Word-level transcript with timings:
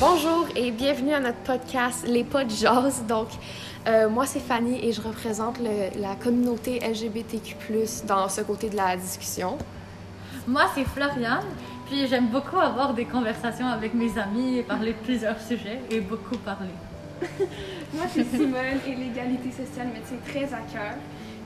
Bonjour 0.00 0.46
et 0.56 0.70
bienvenue 0.70 1.12
à 1.12 1.20
notre 1.20 1.38
podcast 1.38 2.04
Les 2.06 2.24
Pas 2.24 2.44
de 2.44 2.50
Jazz. 2.50 3.02
Donc, 3.06 3.28
euh, 3.86 4.08
moi, 4.08 4.24
c'est 4.26 4.40
Fanny 4.40 4.78
et 4.82 4.92
je 4.92 5.00
représente 5.02 5.58
le- 5.58 6.00
la 6.00 6.14
communauté 6.14 6.80
LGBTQ, 6.80 7.56
dans 8.06 8.28
ce 8.28 8.40
côté 8.40 8.70
de 8.70 8.76
la 8.76 8.96
discussion. 8.96 9.58
Moi, 10.48 10.62
c'est 10.74 10.84
Floriane. 10.84 11.44
Puis 11.86 12.06
j'aime 12.06 12.28
beaucoup 12.28 12.58
avoir 12.58 12.94
des 12.94 13.04
conversations 13.04 13.66
avec 13.66 13.94
mes 13.94 14.16
amis 14.18 14.58
et 14.58 14.62
parler 14.62 14.92
de 14.92 14.98
plusieurs 14.98 15.38
sujets 15.40 15.80
et 15.90 16.00
beaucoup 16.00 16.36
parler. 16.38 16.70
Moi, 17.92 18.04
c'est 18.14 18.24
Simone 18.24 18.78
et 18.86 18.94
l'égalité 18.94 19.50
sociale 19.50 19.88
me 19.88 20.00
tient 20.06 20.16
très 20.26 20.44
à 20.54 20.60
cœur. 20.72 20.94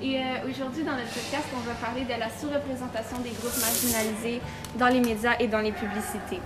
Et 0.03 0.19
euh, 0.19 0.51
aujourd'hui, 0.51 0.85
dans 0.85 0.93
notre 0.93 1.09
podcast, 1.15 1.49
on 1.57 1.61
va 1.67 1.75
parler 1.75 2.03
de 2.05 2.21
la 2.21 2.29
sous-représentation 2.29 3.19
des 3.25 3.31
groupes 3.31 3.59
marginalisés 3.59 4.41
dans 4.79 4.89
les 4.89 5.01
médias 5.01 5.35
et 5.41 5.49
dans 5.49 5.61
les 5.61 5.73
publicités. 5.73 6.41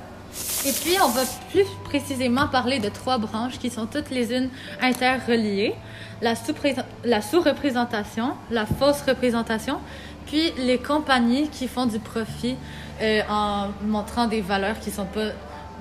Et 0.65 0.73
puis, 0.73 0.97
on 1.03 1.09
va 1.09 1.23
plus 1.51 1.67
précisément 1.85 2.49
parler 2.49 2.79
de 2.79 2.89
trois 2.89 3.19
branches 3.19 3.59
qui 3.59 3.71
sont 3.71 3.87
toutes 3.87 4.11
les 4.11 4.33
unes 4.33 4.51
interreliées. 4.81 5.75
La 6.21 6.35
sous-représentation, 6.35 8.35
la 8.51 8.67
fausse 8.67 9.03
représentation, 9.03 9.79
puis 10.27 10.53
les 10.59 10.79
compagnies 10.79 11.49
qui 11.49 11.69
font 11.69 11.87
du 11.87 11.99
profit 11.99 12.57
euh, 13.01 13.23
en 13.31 13.69
montrant 13.87 14.27
des 14.27 14.41
valeurs 14.41 14.79
qui 14.81 14.91
sont 14.91 15.07
pas 15.07 15.31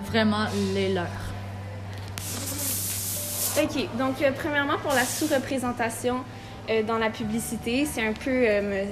vraiment 0.05 0.45
les 0.73 0.93
leurs. 0.93 1.05
OK, 3.61 3.97
donc 3.97 4.21
euh, 4.21 4.31
premièrement, 4.37 4.77
pour 4.77 4.93
la 4.93 5.03
sous-représentation 5.03 6.17
euh, 6.69 6.83
dans 6.83 6.97
la 6.97 7.09
publicité, 7.09 7.85
c'est 7.85 8.05
un 8.05 8.13
peu 8.13 8.29
euh, 8.29 8.85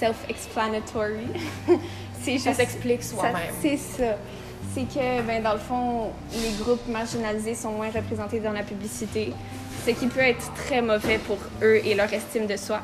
self-explanatory. 0.00 1.26
c'est 2.22 2.38
Ça 2.38 2.52
s'explique 2.52 3.02
soi-même. 3.02 3.52
C'est 3.60 3.76
ça. 3.76 4.16
C'est 4.74 4.84
que, 4.84 5.22
ben, 5.26 5.42
dans 5.42 5.52
le 5.52 5.58
fond, 5.58 6.12
les 6.32 6.52
groupes 6.62 6.86
marginalisés 6.88 7.54
sont 7.54 7.72
moins 7.72 7.90
représentés 7.90 8.40
dans 8.40 8.52
la 8.52 8.62
publicité, 8.62 9.32
ce 9.84 9.90
qui 9.90 10.06
peut 10.06 10.20
être 10.20 10.52
très 10.54 10.80
mauvais 10.80 11.18
pour 11.18 11.36
eux 11.62 11.80
et 11.84 11.94
leur 11.94 12.10
estime 12.12 12.46
de 12.46 12.56
soi. 12.56 12.80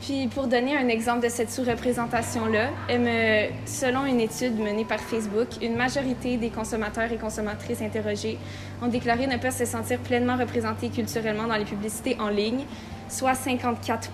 Puis, 0.00 0.28
pour 0.28 0.46
donner 0.46 0.76
un 0.76 0.88
exemple 0.88 1.22
de 1.22 1.28
cette 1.28 1.50
sous-représentation-là, 1.52 2.70
euh, 2.90 3.48
selon 3.66 4.06
une 4.06 4.18
étude 4.18 4.58
menée 4.58 4.84
par 4.86 4.98
Facebook, 4.98 5.48
une 5.62 5.76
majorité 5.76 6.36
des 6.38 6.48
consommateurs 6.48 7.12
et 7.12 7.16
consommatrices 7.16 7.82
interrogés 7.82 8.38
ont 8.82 8.88
déclaré 8.88 9.26
ne 9.26 9.36
pas 9.36 9.50
se 9.50 9.66
sentir 9.66 9.98
pleinement 10.00 10.36
représentés 10.36 10.88
culturellement 10.88 11.46
dans 11.46 11.56
les 11.56 11.66
publicités 11.66 12.16
en 12.18 12.28
ligne, 12.28 12.64
soit 13.08 13.34
54 13.34 14.10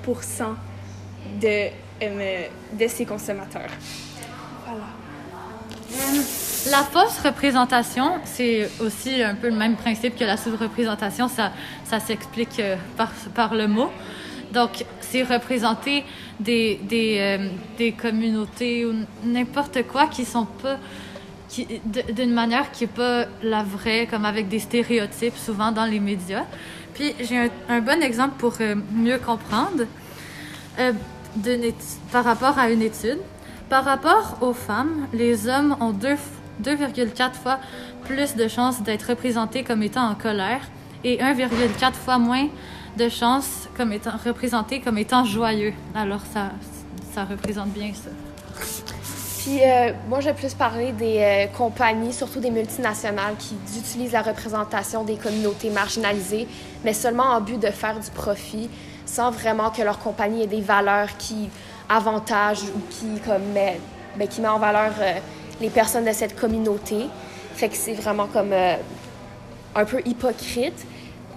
de, 1.41 1.69
euh, 2.03 2.47
de 2.72 2.89
ces 2.89 3.06
consommateurs. 3.06 3.70
Voilà. 4.67 4.87
La 6.70 6.83
fausse 6.83 7.20
représentation, 7.25 8.14
c'est 8.25 8.69
aussi 8.81 9.22
un 9.22 9.36
peu 9.36 9.48
le 9.48 9.55
même 9.55 9.77
principe 9.77 10.19
que 10.19 10.25
la 10.25 10.36
sous-représentation. 10.36 11.28
Ça, 11.28 11.53
ça 11.84 12.00
s'explique 12.00 12.59
euh, 12.59 12.77
par, 13.34 13.55
le 13.55 13.69
mot. 13.69 13.89
Donc, 14.53 14.84
c'est 15.00 15.22
représenter 15.22 16.05
des, 16.41 16.81
des, 16.83 17.19
euh, 17.20 17.48
des 17.78 17.92
communautés 17.92 18.84
ou 18.84 18.94
n'importe 19.25 19.87
quoi 19.87 20.09
qui 20.09 20.25
sont 20.25 20.47
pas 20.47 20.78
d'une 22.11 22.33
manière 22.33 22.72
qui 22.72 22.84
n'est 22.84 22.89
pas 22.92 23.27
la 23.42 23.62
vraie, 23.62 24.09
comme 24.11 24.25
avec 24.25 24.48
des 24.48 24.59
stéréotypes 24.59 25.37
souvent 25.37 25.70
dans 25.70 25.84
les 25.84 26.00
médias. 26.00 26.44
Puis, 26.94 27.14
j'ai 27.20 27.48
un, 27.69 27.81
bon 27.81 28.03
exemple 28.03 28.34
pour 28.39 28.55
euh, 28.61 28.75
mieux 28.92 29.19
comprendre 29.19 29.84
par 32.11 32.25
rapport 32.25 32.59
à 32.59 32.70
une 32.70 32.83
étude. 32.83 33.19
Par 33.69 33.84
rapport 33.84 34.39
aux 34.41 34.53
femmes, 34.53 35.06
les 35.12 35.48
hommes 35.48 35.77
ont 35.81 35.91
deux 35.91 36.17
2,4 36.62 37.32
fois 37.34 37.58
plus 38.04 38.36
de 38.36 38.48
chances 38.48 38.82
d'être 38.82 39.10
représentés 39.10 39.64
comme 39.64 39.82
étant 39.82 40.08
en 40.08 40.14
colère 40.14 40.60
et 41.04 41.19
1,4 41.19 41.92
fois 41.92 42.19
moins 42.19 42.48
de 42.97 43.08
chances 43.08 43.69
comme 43.76 43.92
étant 43.92 44.16
représentés 44.25 44.81
comme 44.81 44.98
étant 44.98 45.25
joyeux. 45.25 45.75
Alors 45.94 46.22
ça, 46.32 46.53
ça 47.12 47.25
représente 47.25 47.70
bien 47.70 47.92
ça. 47.92 48.10
Puis, 49.47 49.60
euh, 49.62 49.92
moi, 50.08 50.19
je 50.19 50.25
vais 50.26 50.34
plus 50.34 50.54
parler 50.54 50.91
des 50.91 51.19
euh, 51.20 51.47
compagnies, 51.56 52.12
surtout 52.12 52.41
des 52.41 52.50
multinationales, 52.50 53.36
qui 53.38 53.54
utilisent 53.78 54.10
la 54.10 54.22
représentation 54.22 55.04
des 55.04 55.14
communautés 55.14 55.70
marginalisées, 55.70 56.48
mais 56.84 56.92
seulement 56.92 57.26
en 57.26 57.41
but 57.41 57.60
de 57.60 57.69
faire 57.69 57.97
du 58.00 58.10
profit, 58.10 58.69
sans 59.04 59.31
vraiment 59.31 59.70
que 59.70 59.82
leur 59.82 60.00
compagnie 60.00 60.42
ait 60.42 60.48
des 60.48 60.62
valeurs 60.62 61.16
qui 61.16 61.48
avantagent 61.88 62.64
ou 62.64 62.81
qui, 62.91 63.20
comme, 63.25 63.52
met, 63.54 63.78
ben, 64.19 64.26
qui 64.26 64.41
met 64.41 64.48
en 64.48 64.58
valeur 64.58 64.94
euh, 64.98 65.12
les 65.61 65.71
personnes 65.71 66.05
de 66.05 66.12
cette 66.12 66.39
communauté. 66.39 67.06
Fait 67.55 67.69
que 67.69 67.77
c'est 67.77 67.94
vraiment 67.94 68.27
comme 68.27 68.53
euh, 68.53 68.77
un 69.75 69.84
peu 69.84 70.00
hypocrite. 70.05 70.87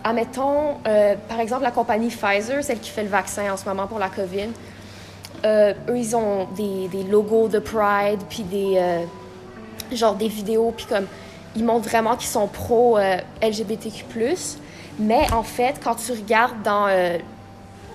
Admettons, 0.04 0.78
euh, 0.88 1.16
par 1.28 1.40
exemple, 1.40 1.64
la 1.64 1.72
compagnie 1.72 2.10
Pfizer, 2.10 2.64
celle 2.64 2.80
qui 2.80 2.90
fait 2.90 3.04
le 3.04 3.10
vaccin 3.10 3.52
en 3.52 3.58
ce 3.58 3.66
moment 3.66 3.88
pour 3.88 4.00
la 4.00 4.10
COVID, 4.10 4.50
euh, 5.46 5.74
eux, 5.90 5.98
ils 5.98 6.16
ont 6.16 6.48
des, 6.56 6.88
des 6.90 7.04
logos 7.04 7.48
de 7.48 7.60
Pride, 7.60 8.20
puis 8.30 8.44
des, 8.44 8.82
genre 9.92 10.16
des 10.16 10.28
vidéos, 10.28 10.74
puis 10.76 10.86
comme, 10.86 11.06
ils 11.56 11.64
montrent 11.64 11.88
vraiment 11.90 12.16
qu'ils 12.16 12.30
sont 12.30 12.48
pro 12.48 12.98
euh, 12.98 13.18
LGBTQ+. 13.42 14.06
Mais 15.00 15.32
en 15.32 15.44
fait, 15.44 15.80
quand 15.84 15.96
tu 15.96 16.12
regardes 16.12 16.62
dans 16.64 16.88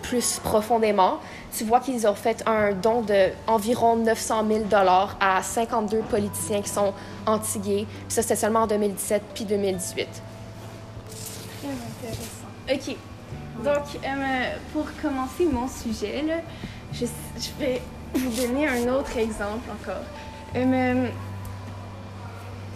plus 0.08 0.40
profondément, 0.42 1.18
tu 1.56 1.64
vois 1.64 1.80
qu'ils 1.80 2.06
ont 2.06 2.14
fait 2.14 2.42
un 2.46 2.72
don 2.72 3.02
de 3.02 3.30
environ 3.46 3.96
900 3.96 4.44
000 4.46 4.64
dollars 4.64 5.16
à 5.20 5.42
52 5.42 5.98
politiciens 6.00 6.60
qui 6.62 6.68
sont 6.68 6.92
anti-gays. 7.26 7.86
Puis 7.86 8.14
ça, 8.14 8.22
c'était 8.22 8.36
seulement 8.36 8.62
en 8.62 8.66
2017 8.66 9.22
puis 9.34 9.44
2018. 9.44 10.08
Très 11.60 11.68
intéressant. 11.68 12.90
OK. 12.90 12.96
Donc, 13.64 14.04
euh, 14.04 14.56
pour 14.72 14.86
commencer 15.00 15.46
mon 15.50 15.68
sujet, 15.68 16.22
là, 16.22 16.34
je, 16.92 17.06
je 17.36 17.50
vais 17.58 17.80
vous 18.14 18.30
donner 18.30 18.68
un 18.68 18.92
autre 18.92 19.16
exemple 19.16 19.70
encore. 19.70 20.04
Euh, 20.56 21.08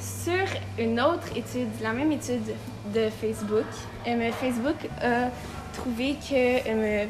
sur 0.00 0.44
une 0.78 1.00
autre 1.00 1.28
étude, 1.37 1.69
la 1.83 1.93
même 1.93 2.12
étude 2.12 2.55
de 2.94 3.09
Facebook, 3.21 3.67
euh, 4.06 4.31
Facebook 4.33 4.77
a 5.03 5.31
trouvé 5.78 6.15
que 6.15 6.34
euh, 6.34 7.06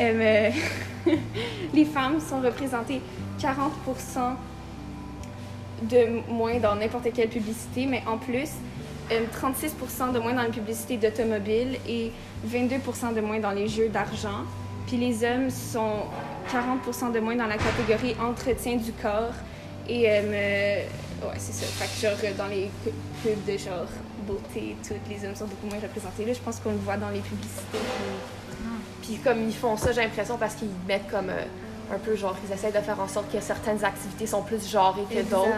euh, 0.00 0.50
les 1.74 1.84
femmes 1.84 2.20
sont 2.20 2.40
représentées 2.40 3.00
40% 3.38 4.34
de 5.82 6.30
moins 6.30 6.58
dans 6.58 6.76
n'importe 6.76 7.12
quelle 7.12 7.28
publicité, 7.28 7.86
mais 7.86 8.02
en 8.06 8.18
plus, 8.18 8.50
euh, 9.10 9.24
36% 9.34 10.12
de 10.12 10.18
moins 10.20 10.34
dans 10.34 10.42
les 10.42 10.50
publicités 10.50 10.96
d'automobiles 10.96 11.76
et 11.88 12.12
22% 12.48 13.14
de 13.14 13.20
moins 13.20 13.40
dans 13.40 13.50
les 13.50 13.68
jeux 13.68 13.88
d'argent. 13.88 14.44
Puis 14.86 14.96
les 14.96 15.24
hommes 15.24 15.50
sont 15.50 16.04
40% 16.52 17.12
de 17.12 17.20
moins 17.20 17.36
dans 17.36 17.46
la 17.46 17.56
catégorie 17.56 18.14
entretien 18.20 18.76
du 18.76 18.92
corps. 18.92 19.34
Et 19.88 20.04
euh, 20.08 20.84
ouais, 21.28 21.38
c'est 21.38 21.52
ça. 21.52 21.66
Fait 21.66 21.86
que 21.86 22.00
genre 22.14 22.34
dans 22.36 22.46
les 22.46 22.70
pu- 22.84 22.90
pubs 23.22 23.44
de 23.44 23.58
genre 23.58 23.86
beauté, 24.26 24.76
toutes 24.86 24.96
les 25.08 25.26
hommes 25.26 25.34
sont 25.36 25.46
beaucoup 25.46 25.66
moins 25.66 25.80
représentés. 25.80 26.24
Là, 26.24 26.32
je 26.32 26.40
pense 26.40 26.58
qu'on 26.60 26.70
le 26.70 26.76
voit 26.78 26.96
dans 26.96 27.10
les 27.10 27.20
publicités. 27.20 27.78
Puis 29.02 29.16
comme 29.24 29.42
ils 29.48 29.54
font 29.54 29.76
ça, 29.76 29.92
j'ai 29.92 30.02
l'impression 30.02 30.36
parce 30.38 30.54
qu'ils 30.54 30.68
mettent 30.86 31.10
comme 31.10 31.28
euh, 31.30 31.42
un 31.94 31.98
peu 31.98 32.14
genre, 32.16 32.36
ils 32.48 32.52
essaient 32.52 32.70
de 32.72 32.78
faire 32.84 33.00
en 33.00 33.08
sorte 33.08 33.30
que 33.32 33.40
certaines 33.40 33.84
activités 33.84 34.26
sont 34.26 34.42
plus 34.42 34.68
genrées 34.70 35.02
que 35.10 35.22
d'autres. 35.22 35.48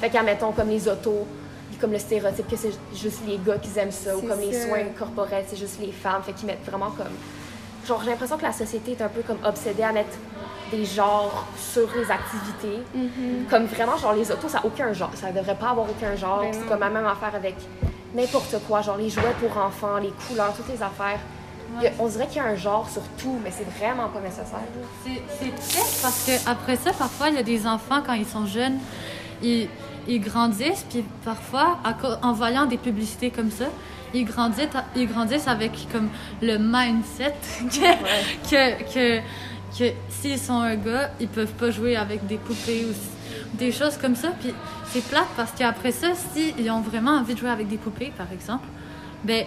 Fait 0.00 0.08
qu'admettons 0.10 0.52
comme 0.52 0.68
les 0.70 0.88
autos, 0.88 1.26
comme 1.80 1.92
le 1.92 1.98
stéréotype 1.98 2.48
que 2.48 2.56
c'est 2.56 2.72
juste 2.94 3.20
les 3.26 3.38
gars 3.44 3.58
qui 3.58 3.76
aiment 3.78 3.90
ça, 3.90 4.16
ou 4.16 4.20
comme 4.22 4.40
les 4.40 4.52
soins 4.66 4.84
corporels, 4.98 5.44
c'est 5.48 5.56
juste 5.56 5.78
les 5.80 5.92
femmes. 5.92 6.22
Fait 6.24 6.32
qu'ils 6.32 6.46
mettent 6.46 6.64
vraiment 6.64 6.90
comme. 6.92 7.12
Genre, 7.86 8.00
j'ai 8.02 8.10
l'impression 8.10 8.36
que 8.38 8.42
la 8.42 8.52
société 8.52 8.92
est 8.92 9.02
un 9.02 9.08
peu 9.08 9.22
comme 9.22 9.38
obsédée 9.44 9.82
à 9.82 9.92
mettre 9.92 10.16
des 10.70 10.84
genres 10.84 11.46
sur 11.56 11.88
les 11.94 12.10
activités. 12.10 12.82
Mhm. 12.94 13.46
Comme 13.50 13.66
vraiment, 13.66 13.96
genre 13.98 14.14
les 14.14 14.30
autos, 14.30 14.48
ça 14.48 14.58
n'a 14.58 14.66
aucun 14.66 14.92
genre. 14.92 15.10
Ça 15.14 15.30
devrait 15.30 15.54
pas 15.54 15.70
avoir 15.70 15.86
aucun 15.88 16.16
genre. 16.16 16.40
Ben 16.40 16.52
c'est 16.52 16.66
comme 16.66 16.80
la 16.80 16.88
même 16.90 17.06
affaire 17.06 17.34
avec 17.34 17.56
n'importe 18.14 18.56
quoi, 18.66 18.80
genre 18.82 18.96
les 18.96 19.10
jouets 19.10 19.34
pour 19.40 19.56
enfants, 19.62 19.98
les 19.98 20.12
couleurs, 20.28 20.54
toutes 20.56 20.68
les 20.68 20.82
affaires. 20.82 21.18
A- 21.80 21.88
on 21.98 22.06
dirait 22.06 22.26
qu'il 22.28 22.36
y 22.36 22.40
a 22.40 22.44
un 22.48 22.54
genre 22.56 22.88
sur 22.88 23.02
tout, 23.18 23.38
mais 23.42 23.50
c'est 23.50 23.68
vraiment 23.78 24.08
pas 24.08 24.20
nécessaire. 24.20 24.60
C'est 25.04 25.22
c'est 25.38 25.54
triste 25.54 26.00
parce 26.02 26.24
que 26.24 26.50
après 26.50 26.76
ça, 26.76 26.92
parfois, 26.92 27.28
il 27.30 27.34
y 27.34 27.38
a 27.38 27.42
des 27.42 27.66
enfants, 27.66 28.00
quand 28.06 28.12
ils 28.14 28.26
sont 28.26 28.46
jeunes, 28.46 28.78
ils, 29.42 29.68
ils 30.08 30.20
grandissent, 30.20 30.84
puis 30.88 31.04
parfois, 31.24 31.78
en 32.22 32.32
voyant 32.32 32.66
des 32.66 32.78
publicités 32.78 33.30
comme 33.30 33.50
ça, 33.50 33.66
ils 34.14 34.24
grandissent, 34.24 34.68
ils 34.96 35.08
grandissent 35.08 35.48
avec 35.48 35.72
comme 35.92 36.08
le 36.40 36.58
mindset 36.58 37.34
que, 37.68 38.48
que, 38.48 38.92
que, 38.94 39.20
que 39.78 39.92
s'ils 40.08 40.38
sont 40.38 40.60
un 40.60 40.76
gars, 40.76 41.10
ils 41.20 41.28
peuvent 41.28 41.52
pas 41.52 41.70
jouer 41.70 41.96
avec 41.96 42.26
des 42.26 42.36
poupées 42.36 42.84
ou 42.84 43.56
des 43.56 43.72
choses 43.72 43.96
comme 43.96 44.14
ça. 44.14 44.28
Puis 44.40 44.54
c'est 44.90 45.04
plate 45.04 45.28
parce 45.36 45.52
qu'après 45.52 45.92
ça, 45.92 46.08
s'ils 46.14 46.70
ont 46.70 46.80
vraiment 46.80 47.12
envie 47.18 47.34
de 47.34 47.40
jouer 47.40 47.50
avec 47.50 47.68
des 47.68 47.78
poupées, 47.78 48.12
par 48.16 48.30
exemple, 48.32 48.66
ben 49.24 49.46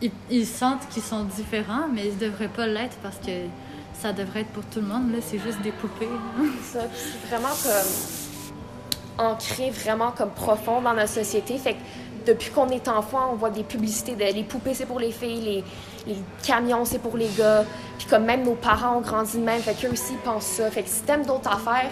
ils, 0.00 0.12
ils 0.30 0.46
sentent 0.46 0.88
qu'ils 0.90 1.02
sont 1.02 1.24
différents, 1.24 1.88
mais 1.92 2.06
ils 2.06 2.18
devraient 2.18 2.48
pas 2.48 2.66
l'être 2.66 2.96
parce 3.02 3.16
que 3.16 3.32
ça 4.00 4.12
devrait 4.12 4.42
être 4.42 4.50
pour 4.50 4.64
tout 4.66 4.80
le 4.80 4.86
monde. 4.86 5.10
Là, 5.12 5.18
c'est 5.20 5.40
juste 5.40 5.60
des 5.62 5.72
poupées. 5.72 6.08
Ça, 6.62 6.80
c'est 6.94 7.28
vraiment 7.28 7.48
comme 7.48 8.27
ancré 9.18 9.70
vraiment 9.70 10.12
comme 10.12 10.30
profond 10.30 10.80
dans 10.80 10.94
notre 10.94 11.08
société. 11.10 11.58
Fait 11.58 11.74
que 11.74 11.78
depuis 12.26 12.50
qu'on 12.50 12.68
est 12.68 12.88
enfant, 12.88 13.30
on 13.32 13.36
voit 13.36 13.50
des 13.50 13.64
publicités 13.64 14.14
les 14.14 14.44
poupées, 14.44 14.74
c'est 14.74 14.86
pour 14.86 15.00
les 15.00 15.12
filles, 15.12 15.64
les, 16.06 16.16
camions, 16.42 16.84
c'est 16.84 16.98
pour 16.98 17.16
les 17.16 17.28
gars. 17.36 17.64
Puis 17.98 18.06
comme 18.06 18.24
même 18.24 18.44
nos 18.44 18.54
parents 18.54 18.98
ont 18.98 19.00
grandi 19.00 19.38
de 19.38 19.42
même, 19.42 19.60
fait 19.60 19.74
qu'eux 19.74 19.92
aussi 19.92 20.14
pensent 20.24 20.44
ça. 20.44 20.70
Fait 20.70 20.82
que 20.82 20.88
si 20.88 21.02
t'aimes 21.02 21.24
d'autres 21.24 21.50
affaires, 21.50 21.90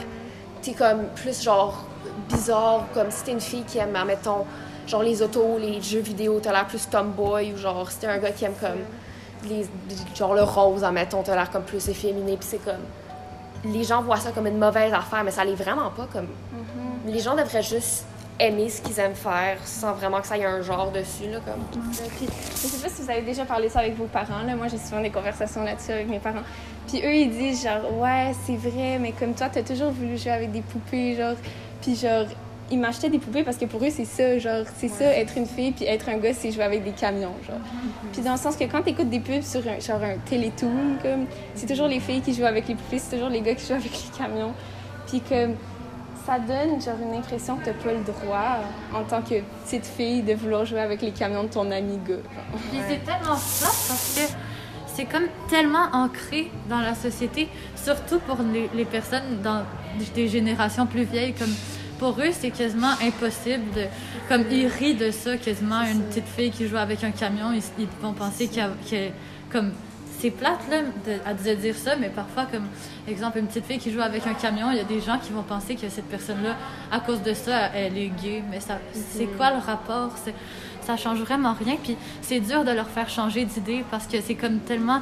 t'es 0.63 0.73
comme 0.73 1.07
plus 1.15 1.43
genre 1.43 1.85
bizarre, 2.29 2.85
comme 2.95 3.11
si 3.11 3.25
t'es 3.25 3.33
une 3.33 3.41
fille 3.41 3.65
qui 3.65 3.79
aime, 3.79 3.95
admettons, 3.97 4.45
genre 4.87 5.03
les 5.03 5.23
autos, 5.23 5.59
les 5.59 5.81
jeux 5.81 6.01
vidéo, 6.01 6.41
t'as 6.41 6.53
l'air 6.53 6.67
plus 6.67 6.89
tomboy, 6.89 7.53
ou 7.53 7.57
genre 7.57 7.91
si 7.91 7.99
t'es 7.99 8.07
un 8.07 8.19
gars 8.19 8.31
qui 8.31 8.45
aime 8.45 8.55
comme 8.61 9.51
les, 9.51 9.67
genre 10.15 10.35
le 10.35 10.43
rose, 10.43 10.85
admettons, 10.85 11.23
t'as 11.23 11.35
l'air 11.35 11.51
comme 11.51 11.65
plus 11.65 11.89
efféminé, 11.89 12.37
puis 12.37 12.49
c'est 12.49 12.65
comme 12.65 12.75
les 13.73 13.85
gens 13.85 14.03
voient 14.03 14.17
ça 14.17 14.33
comme 14.33 14.47
une 14.47 14.59
mauvaise 14.59 14.93
affaire, 14.93 15.25
mais 15.25 15.31
ça 15.31 15.45
l'est 15.45 15.55
vraiment 15.55 15.91
pas 15.91 16.07
comme. 16.13 16.29
Les 17.07 17.21
gens 17.21 17.37
devraient 17.37 17.63
juste 17.63 18.05
aimer 18.39 18.69
ce 18.69 18.83
qu'ils 18.83 18.99
aiment 19.01 19.15
faire 19.15 19.59
sans 19.65 19.93
vraiment 19.95 20.21
que 20.21 20.27
ça 20.27 20.37
ait 20.37 20.45
un 20.45 20.61
genre 20.61 20.91
dessus, 20.91 21.31
là, 21.31 21.39
comme. 21.45 21.81
Puis, 22.17 22.27
je 22.51 22.67
sais 22.67 22.83
pas 22.83 22.89
si 22.89 23.03
vous 23.03 23.11
avez 23.11 23.23
déjà 23.23 23.45
parlé 23.45 23.69
ça 23.69 23.81
avec 23.81 23.97
vos 23.97 24.07
parents, 24.07 24.43
là. 24.47 24.55
Moi, 24.57 24.69
j'ai 24.69 24.79
souvent 24.79 25.01
des 25.01 25.11
conversations 25.11 25.63
là-dessus 25.63 25.93
avec 25.93 26.09
mes 26.09 26.19
parents. 26.19 26.43
Puis 26.89 26.99
eux, 26.99 27.15
ils 27.15 27.31
disent 27.31 27.65
genre, 27.65 27.99
ouais, 27.99 28.33
c'est 28.45 28.57
vrai, 28.57 28.99
mais 29.01 29.13
comme 29.13 29.35
toi, 29.35 29.49
t'as 29.49 29.63
toujours 29.63 29.91
voulu 29.91 30.19
jouer 30.19 30.33
avec 30.33 30.53
des 30.53 30.63
poupées, 30.63 31.17
genre. 31.17 31.37
Puis 31.81 31.97
genre, 31.97 32.27
ils 32.71 32.79
m'achetaient 32.79 33.11
des 33.11 33.19
poupées 33.19 33.45
parce 33.45 33.57
que 33.57 33.65
pour 33.65 33.83
eux, 33.85 33.91
c'est 33.91 34.05
ça, 34.05 34.39
genre, 34.39 34.65
c'est 34.77 34.89
ça, 34.89 35.05
être 35.05 35.37
une 35.37 35.47
fille, 35.47 35.73
puis 35.73 35.85
être 35.85 36.09
un 36.09 36.19
gars, 36.19 36.35
c'est 36.35 36.51
jouer 36.51 36.65
avec 36.65 36.85
des 36.85 36.91
camions, 36.91 37.35
genre. 37.47 37.61
Puis 38.13 38.23
dans 38.23 38.33
le 38.33 38.39
sens 38.39 38.57
que 38.57 38.65
quand 38.65 38.83
t'écoutes 38.83 39.09
des 39.09 39.21
pubs 39.21 39.43
sur 39.43 39.61
un, 39.61 39.79
genre 39.79 40.03
un 40.03 40.19
télétoon, 40.25 40.99
comme, 41.03 41.27
c'est 41.55 41.67
toujours 41.67 41.87
les 41.87 42.01
filles 42.01 42.21
qui 42.21 42.35
jouent 42.35 42.45
avec 42.47 42.67
les 42.67 42.75
poupées, 42.75 42.99
c'est 42.99 43.15
toujours 43.17 43.29
les 43.29 43.41
gars 43.41 43.55
qui 43.55 43.67
jouent 43.67 43.75
avec 43.75 43.93
les 43.93 44.19
camions. 44.19 44.53
Puis 45.07 45.21
que 45.21 45.51
ça 46.27 46.41
donne, 46.41 46.83
genre, 46.83 46.97
une 47.01 47.17
impression 47.17 47.57
que 47.57 47.67
t'as 47.67 47.73
pas 47.73 47.93
le 47.93 48.03
droit, 48.03 48.59
en 48.93 49.05
tant 49.05 49.23
que 49.23 49.41
petite 49.65 49.87
fille, 49.87 50.23
de 50.23 50.35
vouloir 50.35 50.65
jouer 50.65 50.81
avec 50.81 51.03
les 51.03 51.13
camions 51.13 51.45
de 51.45 51.49
ton 51.49 51.71
ami 51.71 51.99
gars. 52.07 52.17
Puis 52.73 52.81
c'est 52.89 53.05
tellement 53.05 53.37
ça 53.37 53.67
parce 53.67 54.15
que 54.17 54.33
c'est 54.93 55.05
comme 55.05 55.27
tellement 55.49 55.87
ancré 55.93 56.51
dans 56.69 56.81
la 56.81 56.97
société, 56.97 57.49
surtout 57.77 58.19
pour 58.21 58.39
les, 58.53 58.69
les 58.75 58.85
personnes 58.85 59.41
dans 59.45 59.63
des 60.15 60.27
générations 60.27 60.87
plus 60.87 61.05
vieilles. 61.05 61.35
Comme 61.35 61.53
pour 61.99 62.19
eux, 62.21 62.31
c'est 62.33 62.51
quasiment 62.51 62.93
impossible 63.03 63.65
de. 63.75 63.85
Comme 64.29 64.45
ils 64.51 64.67
rient 64.67 64.95
de 64.95 65.11
ça, 65.11 65.37
quasiment 65.37 65.83
une 65.83 66.03
petite 66.03 66.27
fille 66.29 66.51
qui 66.51 66.67
joue 66.69 66.77
avec 66.77 67.03
un 67.05 67.11
camion, 67.11 67.53
ils, 67.53 67.87
vont 68.03 68.13
penser 68.13 68.49
a- 68.61 68.71
comme 69.51 69.73
c'est 70.19 70.31
plate 70.31 70.61
là 70.71 70.79
de, 71.07 71.13
à 71.27 71.35
dire 71.35 71.75
ça, 71.77 71.95
mais 71.97 72.09
parfois 72.09 72.47
comme 72.47 72.67
exemple 73.07 73.39
une 73.39 73.47
petite 73.47 73.67
fille 73.67 73.79
qui 73.79 73.93
joue 73.93 74.01
avec 74.01 74.27
un 74.27 74.35
camion, 74.35 74.71
il 74.71 74.79
y 74.79 74.81
a 74.81 74.85
des 74.85 75.01
gens 75.01 75.19
qui 75.19 75.31
vont 75.33 75.43
penser 75.43 75.75
que 75.75 75.89
cette 75.89 76.07
personne-là, 76.09 76.57
à 76.91 77.01
cause 77.01 77.23
de 77.23 77.35
ça, 77.35 77.71
elle 77.75 77.97
est 77.99 78.09
gay. 78.23 78.43
Mais 78.51 78.61
ça, 78.61 78.79
c'est 78.93 79.27
quoi 79.27 79.51
le 79.51 79.59
rapport? 79.59 80.13
Ça 80.83 80.97
change 80.97 81.19
vraiment 81.21 81.53
rien. 81.53 81.77
Puis 81.83 81.97
c'est 82.23 82.41
dur 82.41 82.65
de 82.65 82.71
leur 82.71 82.89
faire 82.89 83.09
changer 83.09 83.45
d'idée 83.45 83.85
parce 83.91 84.07
que 84.07 84.21
c'est 84.21 84.35
comme 84.37 84.61
tellement 84.61 85.01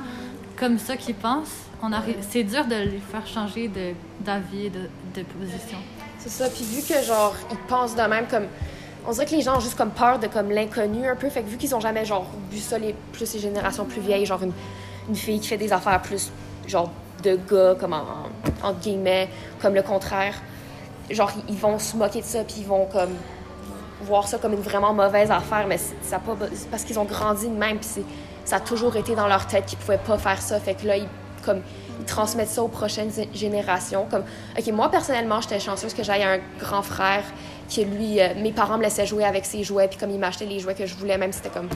comme 0.57 0.79
ça 0.79 0.97
qu'ils 0.97 1.15
pensent. 1.15 1.57
On 1.83 1.93
arrive, 1.93 2.17
c'est 2.23 2.45
dur 2.45 2.65
de 2.65 2.77
les 2.77 3.01
faire 3.13 3.27
changer 3.27 3.69
de, 3.69 3.93
d'avis 4.25 4.71
de, 4.71 4.89
de 5.15 5.23
position. 5.25 5.79
C'est 6.27 6.31
ça. 6.31 6.49
Puis 6.49 6.65
vu 6.65 6.83
que, 6.83 7.03
genre, 7.03 7.35
ils 7.51 7.59
pensent 7.69 7.95
de 7.95 8.03
même 8.03 8.27
comme. 8.27 8.47
On 9.07 9.13
dirait 9.13 9.27
que 9.27 9.33
les 9.33 9.43
gens 9.43 9.59
ont 9.59 9.61
juste 9.61 9.77
comme 9.77 9.91
peur 9.91 10.19
de 10.19 10.27
comme 10.29 10.51
l'inconnu 10.51 11.07
un 11.07 11.15
peu. 11.17 11.29
Fait 11.29 11.43
que 11.43 11.49
vu 11.49 11.59
qu'ils 11.59 11.75
ont 11.75 11.81
jamais, 11.81 12.05
genre, 12.07 12.27
vu 12.51 12.59
ça, 12.59 12.79
les, 12.79 12.95
plus 13.13 13.33
les 13.35 13.41
générations 13.41 13.85
plus 13.85 14.01
vieilles, 14.01 14.25
genre 14.25 14.43
une, 14.43 14.53
une 15.11 15.17
fille 15.17 15.41
qui 15.41 15.49
fait 15.49 15.59
des 15.59 15.73
affaires 15.75 16.01
plus, 16.01 16.33
genre, 16.67 16.91
de 17.23 17.37
gars, 17.51 17.75
comme 17.79 17.93
en, 17.93 18.73
guillemets, 18.73 19.29
comme 19.61 19.75
le 19.75 19.83
contraire, 19.83 20.35
genre, 21.11 21.31
ils- 21.49 21.57
vont 21.57 21.79
se 21.79 21.97
moquer 21.97 22.21
de 22.23 22.27
ça, 22.27 22.45
puis 22.45 22.57
ils 22.61 22.67
vont 22.67 22.87
comme 22.87 23.11
voir 24.03 24.27
ça 24.27 24.39
comme 24.39 24.53
une 24.55 24.61
vraiment 24.61 24.93
mauvaise 24.95 25.31
affaire, 25.31 25.67
mais 25.67 25.79
ça 25.79 26.19
pas, 26.19 26.37
parce 26.71 26.85
qu'ils 26.85 26.99
ont 26.99 27.05
grandi 27.05 27.47
de 27.49 27.55
même, 27.55 27.79
puis 27.79 27.89
ça 28.45 28.57
a 28.57 28.61
toujours 28.61 28.97
été 28.97 29.15
dans 29.15 29.27
leur 29.29 29.47
tête 29.47 29.67
qu'ils 29.67 29.79
pouvaient 29.79 29.99
pas 29.99 30.17
faire 30.19 30.41
ça. 30.41 30.59
Fait 30.61 30.75
que 30.75 30.87
là, 30.87 30.97
ils, 30.97 31.09
comme, 31.45 31.61
ils 32.01 32.05
transmettent 32.07 32.49
ça 32.49 32.63
aux 32.63 32.69
prochaines 32.69 33.11
générations. 33.33 34.07
Comme, 34.11 34.25
OK, 34.59 34.67
moi, 34.73 34.91
personnellement, 34.91 35.41
j'étais 35.41 35.61
chanceuse 35.61 35.95
que 35.95 36.03
j'aille 36.03 36.23
un 36.23 36.39
grand 36.59 36.83
frère 36.83 37.25
qui, 37.69 37.85
lui, 37.85 38.21
euh, 38.21 38.29
mes 38.37 38.53
parents 38.53 38.79
me 38.79 38.83
laissaient 38.83 39.07
jouer 39.07 39.25
avec 39.25 39.45
ses 39.45 39.65
jouets, 39.65 39.89
puis 39.89 39.99
comme 39.99 40.11
il 40.11 40.19
m'achetait 40.19 40.47
les 40.47 40.61
jouets 40.61 40.75
que 40.75 40.87
je 40.87 40.95
voulais, 40.95 41.19
même 41.19 41.33
si 41.33 41.39
c'était 41.39 41.55
comme, 41.55 41.69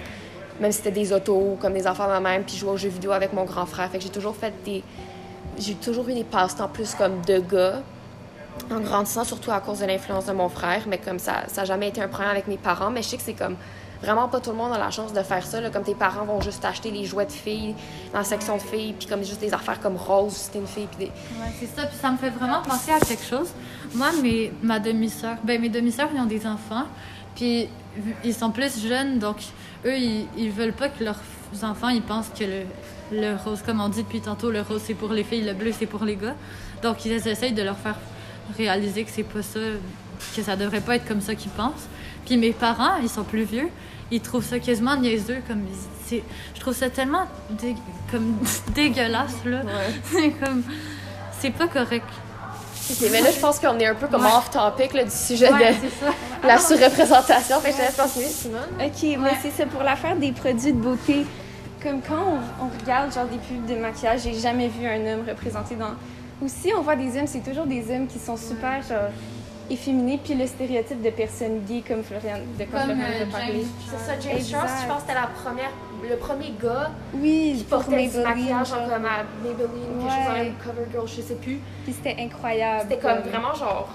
même 0.61 0.73
si 0.73 0.79
c'était 0.79 0.91
des 0.91 1.13
autos, 1.13 1.57
comme 1.61 1.75
des 1.75 1.87
enfants 1.87 2.13
de 2.13 2.23
même, 2.23 2.45
puis 2.45 2.57
jouer 2.57 2.71
aux 2.71 2.77
jeux 2.77 2.89
vidéo 2.89 3.13
avec 3.13 3.33
mon 3.33 3.45
grand 3.45 3.67
frère. 3.67 3.91
Fait 3.91 3.99
que 3.99 4.05
j'ai 4.05 4.11
toujours 4.11 4.37
fait 4.37 4.53
des, 4.65 4.83
j'ai 5.59 5.75
toujours 5.75 6.09
eu 6.09 6.15
des 6.15 6.25
passe-temps 6.25 6.69
plus 6.69 6.95
comme 6.95 7.21
de 7.27 7.39
gars 7.39 7.83
en 8.71 8.81
grandissant, 8.81 9.25
surtout 9.25 9.51
à 9.51 9.61
cause 9.61 9.81
de 9.81 9.87
l'influence 9.87 10.27
de 10.27 10.33
mon 10.33 10.49
frère, 10.49 10.83
mais 10.89 10.99
comme 10.99 11.19
ça, 11.19 11.45
ça 11.49 11.63
n'a 11.63 11.65
jamais 11.65 11.89
été 11.89 12.03
un 12.03 12.09
problème 12.09 12.31
avec 12.31 12.49
mes 12.49 12.57
parents. 12.57 12.91
Mais 12.91 13.03
je 13.03 13.09
sais 13.09 13.17
que 13.17 13.23
c'est 13.23 13.35
comme 13.35 13.57
vraiment 14.03 14.29
pas 14.29 14.41
tout 14.41 14.51
le 14.51 14.57
monde 14.57 14.73
a 14.73 14.79
la 14.79 14.91
chance 14.91 15.13
de 15.13 15.23
faire 15.23 15.45
ça. 15.45 15.59
Comme 15.71 15.83
tes 15.83 15.95
parents 15.95 16.25
vont 16.25 16.41
juste 16.41 16.65
acheter 16.65 16.91
les 16.91 17.05
jouets 17.05 17.27
de 17.27 17.33
filles 17.33 17.75
dans 18.13 18.19
la 18.19 18.25
section 18.25 18.57
de 18.57 18.63
filles, 18.63 18.95
puis 18.99 19.09
comme 19.09 19.25
juste 19.25 19.41
des 19.41 19.53
affaires 19.53 19.81
comme 19.81 19.97
rose 19.97 20.35
si 20.35 20.51
t'es 20.51 20.59
une 20.59 20.67
fille, 20.67 20.89
puis. 20.97 21.07
Ouais, 21.07 21.53
c'est 21.59 21.67
ça. 21.67 21.87
Puis 21.87 21.99
ça 22.01 22.11
me 22.11 22.17
fait 22.17 22.31
vraiment 22.31 22.63
penser 22.63 22.93
à 22.93 23.01
quelque 23.01 23.25
chose. 23.25 23.49
Moi, 23.95 24.09
mes, 24.23 24.53
ma 24.63 24.79
demi-sœur, 24.79 25.37
ben 25.43 25.61
mes 25.61 25.69
demi-sœurs, 25.69 26.11
ils 26.15 26.21
ont 26.21 26.27
des 26.27 26.47
enfants. 26.47 26.85
Puis 27.35 27.69
ils 28.25 28.35
sont 28.35 28.51
plus 28.51 28.81
jeunes, 28.87 29.19
donc 29.19 29.37
eux, 29.85 29.97
ils, 29.97 30.27
ils 30.37 30.51
veulent 30.51 30.73
pas 30.73 30.89
que 30.89 31.05
leurs 31.05 31.21
enfants, 31.63 31.89
ils 31.89 32.03
pensent 32.03 32.31
que 32.37 32.45
le, 32.45 32.63
le 33.13 33.37
rose, 33.37 33.63
comme 33.63 33.81
on 33.81 33.89
dit 33.89 34.03
depuis 34.03 34.21
tantôt, 34.21 34.51
le 34.51 34.63
rose 34.63 34.83
c'est 34.85 34.95
pour 34.95 35.13
les 35.13 35.25
filles, 35.25 35.43
le 35.43 35.55
bleu 35.55 35.73
c'est 35.77 35.87
pour 35.87 36.05
les 36.05 36.17
gars. 36.17 36.35
Donc 36.83 37.05
ils 37.05 37.13
essayent 37.13 37.53
de 37.53 37.63
leur 37.63 37.77
faire 37.77 37.97
réaliser 38.57 39.05
que 39.05 39.11
c'est 39.11 39.23
pas 39.23 39.43
ça, 39.43 39.61
que 40.37 40.43
ça 40.43 40.57
devrait 40.57 40.81
pas 40.81 40.97
être 40.97 41.07
comme 41.07 41.21
ça 41.21 41.35
qu'ils 41.35 41.51
pensent. 41.51 41.87
Puis 42.29 42.37
mes 42.37 42.53
parents, 42.53 42.97
ils 43.03 43.09
sont 43.09 43.25
plus 43.25 43.45
vieux, 43.45 43.69
ils 44.11 44.21
trouvent 44.21 44.45
ça 44.45 44.59
quasiment 44.59 44.97
niaiseux, 44.97 45.39
comme 45.49 45.63
je 46.11 46.61
trouve 46.61 46.75
ça 46.75 46.91
tellement 46.91 47.25
dé- 47.51 47.75
comme 48.11 48.37
dégueulasse 48.75 49.45
là. 49.47 49.63
C'est 50.05 50.31
comme, 50.45 50.63
c'est 51.41 51.51
pas 51.51 51.69
correct. 51.69 52.05
Ok, 52.91 53.09
mais 53.13 53.21
là, 53.21 53.31
je 53.35 53.39
pense 53.39 53.59
qu'on 53.59 53.79
est 53.79 53.87
un 53.87 53.95
peu 53.95 54.07
comme 54.09 54.23
Ouais. 54.25 54.31
off-topic 54.37 54.95
là, 54.95 55.05
du 55.05 55.11
sujet 55.11 55.53
Ouais, 55.53 55.75
de 55.75 56.47
la 56.47 56.59
surreprésentation. 56.59 57.61
Fait 57.61 57.71
que 57.71 57.77
je 57.77 57.81
te 57.81 57.87
laisse 57.87 57.97
continuer, 57.97 58.27
Simone. 58.29 58.61
OK, 58.81 59.19
mais 59.23 59.37
c'est 59.43 59.51
ça 59.51 59.67
pour 59.67 59.83
l'affaire 59.83 60.17
des 60.17 60.33
produits 60.33 60.73
de 60.73 60.79
beauté. 60.81 61.27
Comme 61.83 62.01
quand 62.01 62.15
on, 62.61 62.65
on 62.67 62.81
regarde 62.81 63.13
genre 63.13 63.27
des 63.27 63.37
pubs 63.37 63.67
de 63.67 63.75
maquillage, 63.81 64.21
j'ai 64.25 64.35
jamais 64.39 64.69
vu 64.69 64.87
un 64.87 65.01
homme 65.15 65.25
représenté 65.29 65.75
dans. 65.77 65.91
Ou 66.41 66.47
si 66.49 66.73
on 66.77 66.83
voit 66.83 66.97
des 66.97 67.19
hommes, 67.19 67.27
c'est 67.27 67.43
toujours 67.45 67.67
des 67.67 67.91
hommes 67.95 68.07
qui 68.07 68.19
sont 68.19 68.37
super 68.37 68.81
genre 68.89 69.11
efféminés, 69.71 70.19
puis 70.23 70.35
le 70.35 70.47
stéréotype 70.47 71.03
de 71.03 71.11
personne 71.11 71.61
gay 71.65 71.83
comme 71.87 72.03
Florian, 72.03 72.39
de 72.59 72.65
quoi 72.65 72.81
Comme, 72.81 72.97
Florian 72.97 73.27
euh, 73.27 73.31
parlé. 73.31 73.65
C'est 73.91 73.99
ça, 73.99 74.21
James 74.21 74.37
Exact. 74.37 74.51
Charles, 74.51 74.69
je 74.83 74.87
pense 74.89 74.97
que 74.97 75.01
c'était 75.03 75.15
la 75.21 75.27
première, 75.29 75.71
le 76.09 76.17
premier 76.17 76.53
gars 76.63 76.91
Oui, 77.15 77.55
qui 77.59 77.65
portait 77.65 78.07
du 78.09 78.19
maquillage 78.19 78.69
genre. 78.69 78.89
comme 78.89 79.05
à 79.05 79.25
Maybelline, 79.43 79.99
quelque 80.01 80.13
chose 80.13 80.47
le 80.47 80.65
CoverGirl, 80.65 81.09
je 81.09 81.23
sais 81.23 81.35
plus. 81.35 81.61
Puis 81.85 81.93
c'était 81.95 82.17
incroyable. 82.21 82.87
C'était 82.89 83.01
comme 83.03 83.19
vraiment 83.21 83.55
genre 83.55 83.89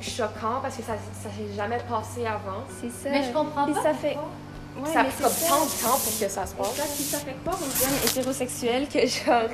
choquant 0.00 0.60
parce 0.62 0.76
que 0.76 0.82
ça, 0.82 0.94
ça 1.22 1.28
s'est 1.28 1.54
jamais 1.56 1.78
passé 1.88 2.26
avant. 2.26 2.64
C'est 2.80 2.90
ça. 2.90 3.10
Mais 3.10 3.22
je 3.22 3.32
comprends 3.32 3.64
Puis 3.66 3.74
pas. 3.74 3.82
ça 3.82 3.94
fait. 3.94 4.16
ça 4.86 5.04
comme 5.04 5.30
ça. 5.30 5.48
tant 5.48 5.64
de 5.64 5.82
temps 5.82 5.98
pour 5.98 6.18
que 6.20 6.28
ça 6.28 6.46
se 6.46 6.54
passe. 6.54 6.74
Ça 6.74 7.18
fait 7.18 7.36
croire 7.44 7.58
aux 7.60 7.84
hommes 7.84 7.98
hétérosexuels 8.04 8.88
que 8.88 9.00
genre 9.06 9.48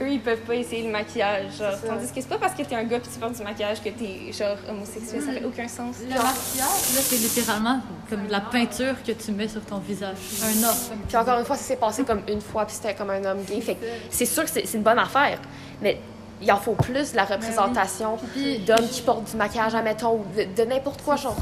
eux 0.00 0.10
ils 0.10 0.20
peuvent 0.20 0.40
pas 0.40 0.54
essayer 0.54 0.82
le 0.84 0.90
maquillage 0.92 1.56
genre 1.58 1.72
tandis 1.86 2.06
que 2.08 2.20
c'est 2.20 2.28
pas 2.28 2.38
parce 2.38 2.54
que 2.54 2.62
t'es 2.62 2.74
un 2.74 2.84
gars 2.84 2.98
puis 3.00 3.08
tu 3.12 3.18
portes 3.18 3.34
du 3.36 3.42
maquillage 3.42 3.82
que 3.82 3.88
t'es 3.88 4.32
genre 4.32 4.56
homosexuel 4.68 5.22
ça 5.22 5.32
fait 5.32 5.44
aucun 5.44 5.68
sens 5.68 5.96
Le 6.02 6.08
maquillage, 6.08 6.94
là, 6.94 7.00
c'est 7.02 7.16
littéralement 7.16 7.80
comme 8.10 8.26
de 8.26 8.32
la 8.32 8.40
peinture 8.40 8.94
que 9.06 9.12
tu 9.12 9.32
mets 9.32 9.48
sur 9.48 9.62
ton 9.64 9.78
visage. 9.78 10.16
Un 10.44 10.68
os. 10.68 10.90
Puis 11.08 11.16
encore 11.16 11.38
une 11.38 11.44
fois, 11.44 11.56
ça 11.56 11.64
s'est 11.64 11.76
passé 11.76 12.04
comme 12.04 12.22
une 12.28 12.40
fois, 12.40 12.64
puis 12.66 12.74
c'était 12.76 12.94
comme 12.94 13.10
un 13.10 13.24
homme 13.24 13.42
gay. 13.44 13.60
Fait 13.60 13.76
c'est 14.10 14.26
sûr 14.26 14.44
que 14.44 14.50
c'est 14.50 14.74
une 14.74 14.82
bonne 14.82 14.98
affaire, 14.98 15.40
mais 15.82 15.98
il 16.40 16.52
en 16.52 16.58
faut 16.58 16.74
plus 16.74 17.12
de 17.12 17.16
la 17.16 17.24
représentation 17.24 18.16
Puis- 18.34 18.58
d'hommes 18.58 18.88
qui 18.88 19.00
portent 19.02 19.28
du 19.30 19.36
maquillage, 19.36 19.74
admettons, 19.74 20.20
ou 20.20 20.24
de, 20.36 20.44
de 20.62 20.68
n'importe 20.68 21.02
quoi, 21.02 21.16
genre. 21.16 21.36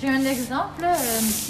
J'ai 0.00 0.08
un 0.08 0.24
exemple, 0.24 0.82
euh, 0.84 0.94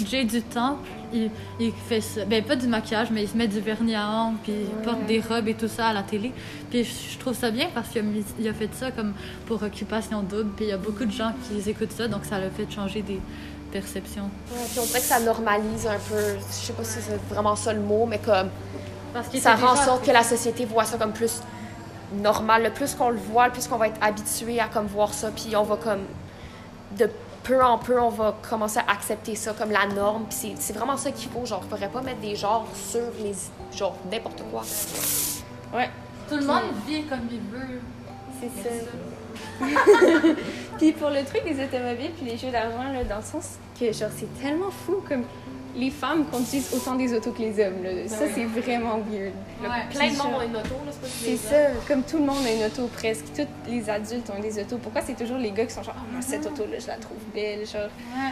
Jay 0.09 0.25
du 0.25 0.41
Temple, 0.41 0.79
il, 1.13 1.31
il 1.59 1.71
fait 1.71 2.01
ça. 2.01 2.25
Ben, 2.25 2.43
pas 2.43 2.55
du 2.55 2.67
maquillage, 2.67 3.07
mais 3.11 3.23
il 3.23 3.29
se 3.29 3.37
met 3.37 3.47
du 3.47 3.59
vernis 3.61 3.95
à 3.95 4.09
ongles, 4.09 4.37
puis 4.43 4.53
il 4.53 4.83
porte 4.83 5.05
des 5.05 5.21
robes 5.21 5.47
et 5.47 5.53
tout 5.53 5.67
ça 5.69 5.87
à 5.87 5.93
la 5.93 6.03
télé. 6.03 6.31
Puis 6.69 6.83
je 6.83 7.13
je 7.13 7.17
trouve 7.19 7.33
ça 7.35 7.51
bien 7.51 7.67
parce 7.73 7.87
qu'il 7.89 8.01
a, 8.01 8.03
mis- 8.03 8.25
il 8.39 8.47
a 8.47 8.53
fait 8.53 8.69
ça 8.75 8.91
comme 8.91 9.13
pour 9.45 9.63
Occupation 9.63 10.21
Double, 10.23 10.49
puis 10.55 10.65
il 10.65 10.69
y 10.69 10.73
a 10.73 10.77
beaucoup 10.77 11.05
de 11.05 11.11
gens 11.11 11.31
qui 11.47 11.69
écoutent 11.69 11.93
ça, 11.93 12.07
donc 12.07 12.25
ça 12.25 12.37
l'a 12.37 12.49
fait 12.49 12.69
changer 12.69 13.01
des 13.01 13.19
perceptions. 13.71 14.29
Ouais, 14.51 14.59
puis 14.69 14.79
on 14.81 14.85
dirait 14.85 14.99
que 14.99 15.05
ça 15.05 15.19
normalise 15.21 15.87
un 15.87 15.97
peu, 16.09 16.19
je 16.49 16.53
sais 16.53 16.73
pas 16.73 16.83
si 16.83 16.99
c'est 17.01 17.33
vraiment 17.33 17.55
ça 17.55 17.71
le 17.73 17.79
mot, 17.81 18.05
mais 18.05 18.19
comme 18.19 18.49
Parce 19.13 19.29
qu'il 19.29 19.39
ça 19.39 19.55
rend 19.55 19.71
en 19.71 19.75
sorte 19.77 20.05
que 20.05 20.11
la 20.11 20.23
société 20.23 20.65
voit 20.65 20.83
ça 20.85 20.97
comme 20.97 21.13
plus 21.13 21.39
normal. 22.21 22.63
Le 22.63 22.69
plus 22.71 22.93
qu'on 22.93 23.09
le 23.09 23.17
voit, 23.17 23.45
le 23.47 23.53
plus 23.53 23.67
qu'on 23.67 23.77
va 23.77 23.87
être 23.87 23.99
habitué 24.03 24.59
à 24.59 24.67
comme 24.67 24.87
voir 24.87 25.13
ça, 25.13 25.31
puis 25.31 25.55
on 25.55 25.63
va 25.63 25.77
comme 25.77 26.01
de 26.99 27.09
peu 27.43 27.61
en 27.63 27.77
peu, 27.77 27.99
on 27.99 28.09
va 28.09 28.35
commencer 28.49 28.79
à 28.79 28.91
accepter 28.91 29.35
ça 29.35 29.53
comme 29.53 29.71
la 29.71 29.85
norme. 29.87 30.23
Puis 30.29 30.37
c'est- 30.37 30.55
c'est 30.61 30.73
vraiment 30.73 30.97
ça 30.97 31.11
qu'il 31.11 31.29
faut. 31.29 31.45
Genre, 31.45 31.63
faudrait 31.69 31.89
pas 31.89 32.01
mettre 32.01 32.19
des 32.21 32.35
genres 32.35 32.65
sur 32.75 33.01
les 33.21 33.33
genre 33.77 33.95
n'importe 34.11 34.43
quoi. 34.51 34.61
ouais 35.77 35.89
Tout 36.29 36.35
le 36.37 36.45
monde 36.45 36.63
vit 36.87 37.03
comme 37.03 37.27
il 37.31 37.39
veut. 37.51 37.79
c'est 38.39 38.63
ça 38.63 38.69
puis 40.77 40.91
pour 40.93 41.09
le 41.09 41.23
truc 41.23 41.43
des 41.45 41.63
automobiles 41.63 42.11
puis 42.17 42.25
les 42.25 42.37
jeux 42.37 42.51
d'argent, 42.51 42.91
là, 42.91 43.03
dans 43.03 43.17
le 43.17 43.23
sens 43.23 43.57
que 43.79 43.85
genre 43.91 44.09
c'est 44.15 44.41
tellement 44.41 44.71
fou 44.71 44.97
comme 45.07 45.23
les 45.75 45.89
femmes 45.89 46.25
conduisent 46.25 46.71
autant 46.73 46.95
des 46.95 47.13
autos 47.13 47.31
que 47.31 47.39
les 47.41 47.63
hommes. 47.65 47.83
Là. 47.83 48.07
Ça, 48.07 48.25
c'est 48.33 48.45
vraiment 48.45 48.97
weird. 49.09 49.33
Ouais. 49.61 49.69
Plein 49.89 50.11
de 50.11 50.17
monde 50.17 50.33
ont 50.37 50.41
une 50.41 50.55
auto, 50.55 50.75
là, 50.85 50.91
c'est 51.03 51.31
pas 51.31 51.49
ça, 51.49 51.55
comme 51.87 52.03
tout 52.03 52.17
le 52.17 52.25
monde 52.25 52.45
a 52.45 52.51
une 52.51 52.63
auto 52.65 52.87
presque. 52.87 53.25
Tous 53.35 53.47
les 53.71 53.89
adultes 53.89 54.29
ont 54.29 54.41
des 54.41 54.59
autos. 54.61 54.77
Pourquoi 54.77 55.01
c'est 55.01 55.15
toujours 55.17 55.37
les 55.37 55.51
gars 55.51 55.65
qui 55.65 55.73
sont 55.73 55.83
genre, 55.83 55.95
ah, 55.97 56.03
moi, 56.11 56.21
cette 56.21 56.45
auto-là, 56.45 56.77
je 56.79 56.87
la 56.87 56.97
trouve 56.97 57.17
belle, 57.33 57.65
genre? 57.65 57.83
Ouais. 58.15 58.31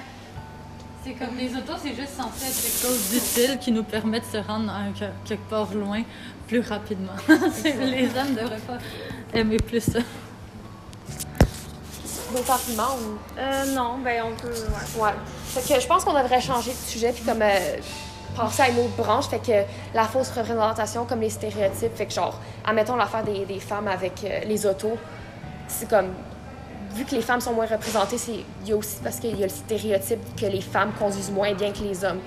C'est 1.04 1.14
comme 1.14 1.36
les 1.36 1.50
autos, 1.56 1.74
c'est 1.84 1.96
juste 1.96 2.14
censé 2.16 2.46
être 2.46 2.62
quelque 2.62 2.80
chose 2.88 3.10
d'utile 3.10 3.58
qui 3.60 3.72
nous 3.72 3.84
permet 3.84 4.20
de 4.20 4.26
se 4.26 4.38
rendre 4.38 4.72
à 4.72 4.82
un- 4.82 4.94
quelque 5.26 5.50
part 5.50 5.74
loin 5.74 6.04
plus 6.48 6.60
rapidement. 6.60 7.14
Les 7.64 8.06
hommes 8.06 8.36
devraient 8.36 8.60
pas 8.68 8.78
aimer 9.34 9.58
plus 9.58 9.80
ça. 9.82 10.00
D'autres 12.32 12.52
arguments 12.52 12.96
ou... 12.96 13.18
Euh, 13.38 13.66
non, 13.74 13.98
ben 14.04 14.24
on 14.26 14.36
peut, 14.36 14.50
ouais. 14.50 15.04
Ouais. 15.04 15.14
Fait 15.46 15.74
que 15.74 15.82
je 15.82 15.88
pense 15.88 16.06
qu'on 16.06 16.14
devrait 16.14 16.40
changer 16.40 16.72
de 16.72 16.78
sujet 16.78 17.12
puis 17.12 17.24
comme 17.24 17.42
euh, 17.42 17.78
passer 18.36 18.64
à 18.64 18.70
une 18.70 18.80
autre 18.80 18.96
branche. 18.96 19.28
Fait 19.28 19.40
que 19.40 19.64
la 19.94 20.06
fausse 20.06 20.30
représentation, 20.30 21.06
comme 21.06 21.22
les 21.22 21.30
stéréotypes. 21.30 21.96
Fait 21.96 22.06
que 22.06 22.14
genre, 22.14 22.40
admettons 22.66 22.96
l'affaire 22.96 23.24
des, 23.24 23.46
des 23.46 23.60
femmes 23.60 23.88
avec 23.88 24.24
euh, 24.24 24.40
les 24.46 24.66
autos. 24.66 24.98
C'est 25.68 25.90
comme, 25.90 26.14
vu 26.94 27.06
que 27.06 27.16
les 27.16 27.22
femmes 27.22 27.42
sont 27.42 27.54
moins 27.54 27.66
représentées, 27.66 28.18
c'est 28.18 28.46
il 28.64 28.70
y 28.70 28.72
a 28.72 28.78
aussi 28.78 28.98
parce 29.04 29.18
qu'il 29.18 29.38
y 29.38 29.44
a 29.44 29.48
le 29.48 29.52
stéréotype 29.52 30.36
que 30.40 30.46
les 30.46 30.62
femmes 30.62 30.92
conduisent 30.98 31.32
moins 31.32 31.54
bien 31.54 31.72
que 31.72 31.80
les 31.80 32.04
hommes. 32.06 32.20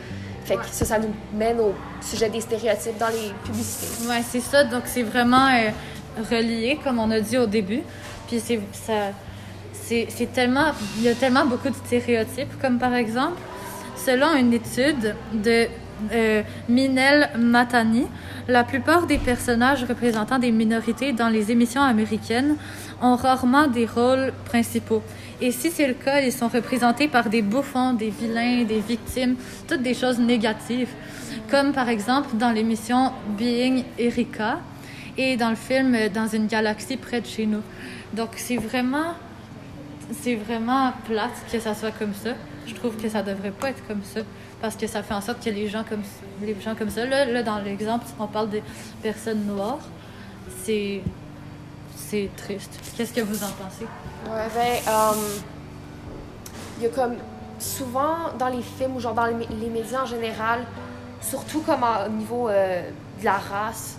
Fait 0.45 0.57
que 0.57 0.67
ça, 0.71 0.85
ça 0.85 0.99
nous 0.99 1.15
mène 1.33 1.59
au 1.61 1.75
sujet 2.03 2.29
des 2.29 2.43
stéréotypes 2.43 2.99
dans 2.99 3.09
les 3.09 3.33
publicités. 3.45 4.07
Ouais, 4.07 4.23
c'est 4.31 4.41
ça. 4.41 4.65
Donc, 4.65 4.83
c'est 4.85 5.03
vraiment 5.03 5.49
euh, 5.49 5.71
relié, 6.31 6.79
comme 6.85 6.99
on 6.99 7.11
a 7.11 7.21
dit 7.21 7.39
au 7.39 7.47
début. 7.47 7.83
Puis, 8.29 8.41
c'est 8.41 8.61
ça. 8.73 9.13
C'est 9.87 10.33
tellement. 10.33 10.73
Il 10.97 11.05
y 11.05 11.09
a 11.09 11.15
tellement 11.15 11.45
beaucoup 11.45 11.69
de 11.69 11.75
stéréotypes, 11.75 12.59
comme 12.61 12.79
par 12.79 12.95
exemple, 12.95 13.39
selon 13.97 14.35
une 14.35 14.53
étude 14.53 15.15
de 15.33 15.67
euh, 16.13 16.43
Minel 16.69 17.31
Matani, 17.39 18.07
la 18.49 18.65
plupart 18.65 19.07
des 19.07 19.19
personnages 19.19 19.85
représentant 19.85 20.39
des 20.39 20.51
minorités 20.51 21.13
dans 21.13 21.29
les 21.29 21.51
émissions 21.51 21.83
américaines 21.83 22.57
ont 23.03 23.17
rarement 23.17 23.67
des 23.67 23.87
rôles 23.87 24.33
principaux. 24.45 25.03
Et 25.41 25.51
si 25.51 25.71
c'est 25.71 25.87
le 25.87 25.95
cas, 25.95 26.21
ils 26.21 26.33
sont 26.33 26.49
représentés 26.49 27.09
par 27.09 27.29
des 27.29 27.43
bouffons, 27.43 27.93
des 27.93 28.11
vilains, 28.11 28.65
des 28.65 28.81
victimes, 28.81 29.37
toutes 29.69 29.83
des 29.83 29.95
choses 29.95 30.19
négatives. 30.19 30.89
Comme 31.51 31.73
par 31.73 31.89
exemple 31.89 32.37
dans 32.37 32.51
l'émission 32.51 33.13
Being 33.37 33.85
Erika 33.99 34.61
et 35.17 35.37
dans 35.37 35.51
le 35.51 35.57
film 35.57 35.97
Dans 36.13 36.27
une 36.27 36.47
galaxie 36.47 36.97
près 36.97 37.21
de 37.21 37.27
chez 37.27 37.47
nous. 37.47 37.63
Donc 38.15 38.31
c'est 38.37 38.57
vraiment, 38.57 39.15
c'est 40.13 40.35
vraiment 40.35 40.93
plate 41.07 41.33
que 41.51 41.59
ça 41.61 41.75
soit 41.75 41.91
comme 41.93 42.15
ça. 42.15 42.31
Je 42.67 42.75
trouve 42.75 42.97
que 42.97 43.09
ça 43.09 43.23
devrait 43.23 43.51
pas 43.51 43.71
être 43.71 43.87
comme 43.87 44.03
ça 44.03 44.21
parce 44.61 44.77
que 44.77 44.87
ça 44.87 45.03
fait 45.03 45.15
en 45.15 45.21
sorte 45.21 45.45
que 45.45 45.51
les 45.51 45.69
gens 45.69 45.85
comme, 45.85 46.03
les 46.41 46.59
gens 46.61 46.75
comme 46.75 46.91
ça, 46.91 47.05
là, 47.05 47.25
là 47.27 47.43
dans 47.43 47.59
l'exemple, 47.59 48.07
on 48.19 48.27
parle 48.27 48.49
des 48.51 48.63
personnes 49.03 49.45
noires, 49.45 49.81
c'est, 50.63 51.03
c'est 51.97 52.31
triste. 52.37 52.79
Qu'est-ce 52.97 53.13
que 53.13 53.21
vous 53.21 53.43
en 53.45 53.49
pensez? 53.49 53.85
Ouais, 54.31 54.49
ben, 54.55 54.93
euh, 54.93 55.13
il 56.79 56.85
y 56.85 56.87
a 56.87 56.91
comme 56.91 57.17
souvent 57.59 58.17
dans 58.39 58.49
les 58.49 58.63
films 58.63 58.97
ou 58.97 59.01
genre 59.01 59.15
dans 59.15 59.27
les, 59.27 59.35
mé- 59.35 59.49
les 59.61 59.69
médias 59.69 60.03
en 60.03 60.07
général, 60.07 60.61
surtout 61.21 61.61
comme 61.61 61.83
au 62.07 62.09
niveau 62.11 62.49
euh, 62.49 62.83
de 63.21 63.25
la 63.25 63.35
race, 63.37 63.99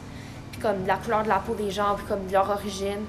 puis 0.52 0.62
comme 0.62 0.84
de 0.84 0.88
la 0.88 0.96
couleur 0.98 1.24
de 1.24 1.30
la 1.30 1.40
peau 1.40 1.54
des 1.54 1.70
gens, 1.70 1.96
puis 1.96 2.06
comme 2.08 2.26
de 2.26 2.34
leur 2.34 2.50
origine, 2.50 3.04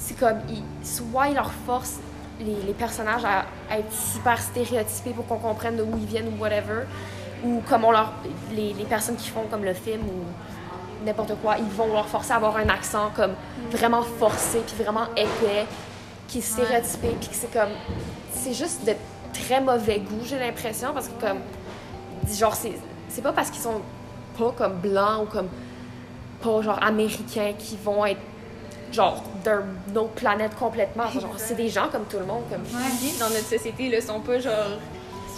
c'est 0.00 0.18
comme, 0.18 0.38
ils, 0.48 0.64
soit 0.86 1.28
ils 1.28 1.34
leur 1.34 1.52
forcent 1.66 2.00
les, 2.40 2.56
les 2.66 2.72
personnages 2.72 3.24
à, 3.24 3.44
à 3.70 3.78
être 3.78 3.92
super 3.92 4.40
stéréotypés 4.40 5.10
pour 5.10 5.26
qu'on 5.26 5.36
comprenne 5.36 5.76
de 5.76 5.82
où 5.82 5.96
ils 5.98 6.06
viennent 6.06 6.32
ou 6.34 6.40
whatever, 6.40 6.84
ou 7.44 7.62
comme 7.68 7.84
on 7.84 7.90
leur, 7.92 8.12
les, 8.50 8.72
les 8.72 8.84
personnes 8.84 9.16
qui 9.16 9.28
font 9.28 9.44
comme 9.50 9.64
le 9.64 9.74
film 9.74 10.00
ou 10.02 11.04
n'importe 11.04 11.34
quoi, 11.42 11.56
ils 11.58 11.76
vont 11.76 11.92
leur 11.92 12.08
forcer 12.08 12.32
à 12.32 12.36
avoir 12.36 12.56
un 12.56 12.68
accent 12.68 13.10
comme 13.14 13.32
vraiment 13.70 14.02
forcé, 14.02 14.60
puis 14.66 14.82
vraiment 14.82 15.06
épais, 15.16 15.66
qui 16.28 16.38
est 16.38 16.42
stéréotypé, 16.42 17.08
puis 17.20 17.28
que 17.28 17.34
c'est 17.34 17.52
comme, 17.52 17.70
c'est 18.32 18.54
juste 18.54 18.86
de 18.86 18.92
très 19.32 19.60
mauvais 19.60 20.00
goût, 20.00 20.20
j'ai 20.24 20.38
l'impression, 20.38 20.92
parce 20.94 21.08
que 21.08 21.20
comme, 21.20 21.38
genre, 22.32 22.54
c'est, 22.54 22.72
c'est 23.08 23.22
pas 23.22 23.32
parce 23.32 23.50
qu'ils 23.50 23.62
sont 23.62 23.80
pas 24.38 24.52
comme 24.56 24.74
blancs 24.74 25.22
ou 25.22 25.26
comme 25.26 25.48
pas 26.42 26.62
genre 26.62 26.82
américains 26.82 27.52
qui 27.58 27.76
vont 27.82 28.06
être 28.06 28.20
genre 28.92 29.22
d'une 29.44 29.98
autre 29.98 30.10
planète 30.12 30.54
complètement. 30.56 31.08
Genre, 31.10 31.34
c'est 31.38 31.54
des 31.54 31.68
gens 31.68 31.88
comme 31.90 32.04
tout 32.04 32.18
le 32.18 32.24
monde. 32.26 32.42
Comme... 32.50 32.62
Vivent 33.00 33.18
dans 33.18 33.30
notre 33.30 33.46
société, 33.46 33.88
ne 33.88 34.00
sont 34.00 34.20
pas 34.20 34.38
genre. 34.38 34.78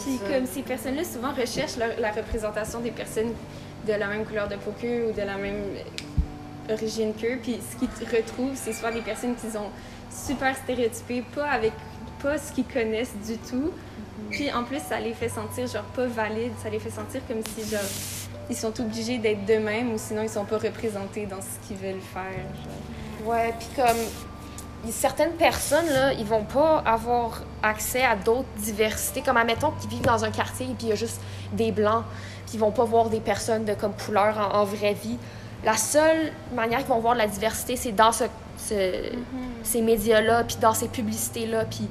Puis 0.05 0.19
comme 0.29 0.47
ces 0.47 0.63
personnes-là 0.63 1.05
souvent 1.05 1.33
recherchent 1.33 1.77
leur- 1.77 1.99
la 2.01 2.11
représentation 2.11 2.81
des 2.81 2.91
personnes 2.91 3.33
de 3.87 3.93
la 3.93 4.07
même 4.09 4.25
couleur 4.25 4.49
de 4.49 4.57
peau 4.57 4.73
qu'eux 4.81 5.09
ou 5.09 5.13
de 5.13 5.23
la 5.25 5.37
même 5.37 5.63
origine 6.71 7.13
qu'eux. 7.15 7.39
Puis 7.43 7.59
ce 7.71 7.77
qu'ils 7.79 8.17
retrouvent, 8.17 8.55
c'est 8.57 8.73
soit 8.73 8.91
des 8.93 9.01
personnes 9.01 9.35
qui 9.37 9.51
sont 9.51 9.69
super 10.11 10.57
stéréotypées, 10.57 11.25
pas 11.35 11.49
avec 11.49 11.73
pas 12.23 12.39
ce 12.39 12.53
qu'ils 12.53 12.65
connaissent 12.67 13.15
du 13.27 13.37
tout. 13.39 13.71
Puis 14.31 14.53
en 14.53 14.65
plus, 14.65 14.81
ça 14.81 14.99
les 15.01 15.13
fait 15.15 15.29
sentir 15.29 15.67
genre 15.67 15.83
pas 15.95 16.07
valides, 16.07 16.53
ça 16.63 16.69
les 16.69 16.79
fait 16.79 16.91
sentir 16.91 17.21
comme 17.29 17.41
si 17.55 17.69
genre 17.71 17.81
ils 18.51 18.57
sont 18.57 18.79
obligés 18.81 19.19
d'être 19.19 19.45
d'eux-mêmes 19.45 19.93
ou 19.93 19.99
sinon 19.99 20.23
ils 20.23 20.29
sont 20.29 20.45
pas 20.45 20.59
représentés 20.59 21.27
dans 21.27 21.41
ce 21.41 21.67
qu'ils 21.67 21.77
veulent 21.77 22.01
faire. 22.01 22.23
genre. 22.33 22.73
Ouais, 23.25 23.55
puis 23.59 23.69
comme 23.77 23.97
certaines 24.91 25.33
personnes, 25.33 25.87
là, 25.87 26.13
ils 26.13 26.25
vont 26.27 26.43
pas 26.45 26.83
avoir 26.85 27.43
accès 27.63 28.03
à 28.05 28.17
d'autres 28.17 28.49
diversités. 28.59 29.21
Comme, 29.23 29.37
admettons 29.37 29.71
qu'ils 29.81 29.91
vivent 29.91 30.03
dans 30.03 30.25
un 30.25 30.31
quartier 30.31 30.67
et 30.67 30.75
puis 30.75 30.87
il 30.87 30.89
y 30.89 30.93
a 30.93 30.97
juste 30.97 31.21
des 31.53 31.71
blancs, 31.71 32.05
puis 32.47 32.55
ils 32.55 32.61
vont 32.61 32.73
pas 32.73 32.85
voir 32.85 33.09
des 33.09 33.21
personnes 33.21 33.65
de 33.65 33.75
comme 33.75 33.93
couleur 33.93 34.37
en, 34.39 34.59
en 34.61 34.65
vraie 34.65 34.95
vie. 34.95 35.17
La 35.65 35.77
seule 35.77 36.33
manière 36.55 36.79
qu'ils 36.81 36.89
vont 36.89 36.99
voir 36.99 37.15
de 37.15 37.19
la 37.19 37.29
diversité, 37.29 37.77
c'est 37.77 37.93
dans 37.93 38.11
ce, 38.11 38.25
ce- 38.59 39.13
ces 39.63 39.81
médias-là, 39.83 40.43
puis 40.45 40.57
dans 40.61 40.75
ces 40.75 40.89
publicités-là, 40.89 41.65
puis 41.67 41.87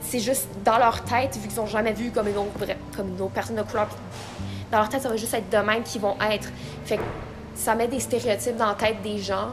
c'est 0.00 0.20
juste 0.20 0.46
dans 0.64 0.78
leur 0.78 1.02
tête, 1.02 1.36
vu 1.36 1.48
qu'ils 1.48 1.60
ont 1.60 1.66
jamais 1.66 1.92
vu 1.92 2.10
comme 2.12 2.28
une 2.28 2.36
autre, 2.36 2.56
vra- 2.60 2.76
comme 2.96 3.08
une 3.08 3.20
autre 3.20 3.32
personne 3.32 3.56
de 3.56 3.62
couleur. 3.62 3.88
Dans 4.70 4.78
leur 4.78 4.88
tête, 4.88 5.02
ça 5.02 5.08
va 5.08 5.16
juste 5.16 5.34
être 5.34 5.50
de 5.50 5.56
même 5.58 5.82
qu'ils 5.82 6.00
vont 6.00 6.16
être. 6.30 6.48
Fait 6.84 6.98
que 6.98 7.02
ça 7.56 7.74
met 7.74 7.88
des 7.88 7.98
stéréotypes 8.00 8.56
dans 8.56 8.68
la 8.68 8.74
tête 8.74 9.02
des 9.02 9.18
gens 9.18 9.48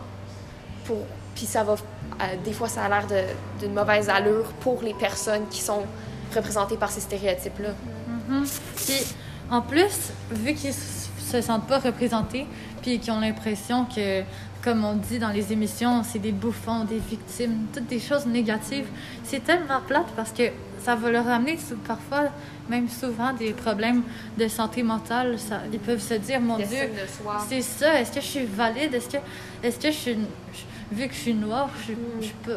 pour 0.89 1.05
puis 1.35 1.45
ça 1.45 1.63
va 1.63 1.73
euh, 1.73 2.23
des 2.43 2.51
fois 2.51 2.67
ça 2.67 2.83
a 2.85 2.89
l'air 2.89 3.05
d'une 3.59 3.73
mauvaise 3.73 4.09
allure 4.09 4.47
pour 4.59 4.81
les 4.81 4.93
personnes 4.95 5.45
qui 5.49 5.61
sont 5.61 5.83
représentées 6.35 6.75
par 6.77 6.89
ces 6.91 7.01
stéréotypes 7.01 7.59
là 7.59 7.69
Puis, 8.75 9.01
en 9.49 9.61
plus, 9.61 9.97
vu 10.31 10.53
qu'ils 10.53 10.73
se 10.73 11.41
sentent 11.41 11.67
pas 11.67 11.79
représentés, 11.79 12.45
puis 12.81 12.99
qu'ils 12.99 13.11
ont 13.11 13.19
l'impression 13.19 13.85
que, 13.85 14.21
comme 14.63 14.83
on 14.85 14.93
dit 14.95 15.17
dans 15.19 15.29
les 15.29 15.51
émissions, 15.53 16.03
c'est 16.03 16.19
des 16.19 16.31
bouffons, 16.31 16.83
des 16.85 16.99
victimes, 16.99 17.65
toutes 17.73 17.87
des 17.87 17.99
choses 17.99 18.25
négatives, 18.27 18.87
c'est 19.23 19.43
tellement 19.43 19.81
plate 19.87 20.07
parce 20.15 20.31
que 20.31 20.43
ça 20.85 20.95
va 20.95 21.09
leur 21.11 21.27
amener 21.27 21.57
parfois, 21.87 22.25
même 22.69 22.87
souvent, 22.89 23.33
des 23.33 23.51
problèmes 23.53 24.03
de 24.37 24.47
santé 24.47 24.83
mentale. 24.83 25.37
Ça, 25.39 25.61
ils 25.73 25.79
peuvent 25.79 26.01
se 26.01 26.13
dire, 26.15 26.39
mon 26.41 26.57
Dieu, 26.57 26.89
c'est 27.49 27.61
ça, 27.61 27.99
est-ce 27.99 28.11
que 28.11 28.21
je 28.21 28.25
suis 28.27 28.45
valide? 28.45 28.93
Est-ce 28.93 29.09
que, 29.09 29.17
est-ce 29.63 29.79
que 29.79 29.91
je 29.91 29.97
suis. 29.97 30.13
je- 30.53 30.65
Vu 30.91 31.07
que 31.07 31.13
je 31.13 31.19
suis 31.19 31.33
noire, 31.33 31.69
je, 31.79 31.83
suis- 31.83 31.95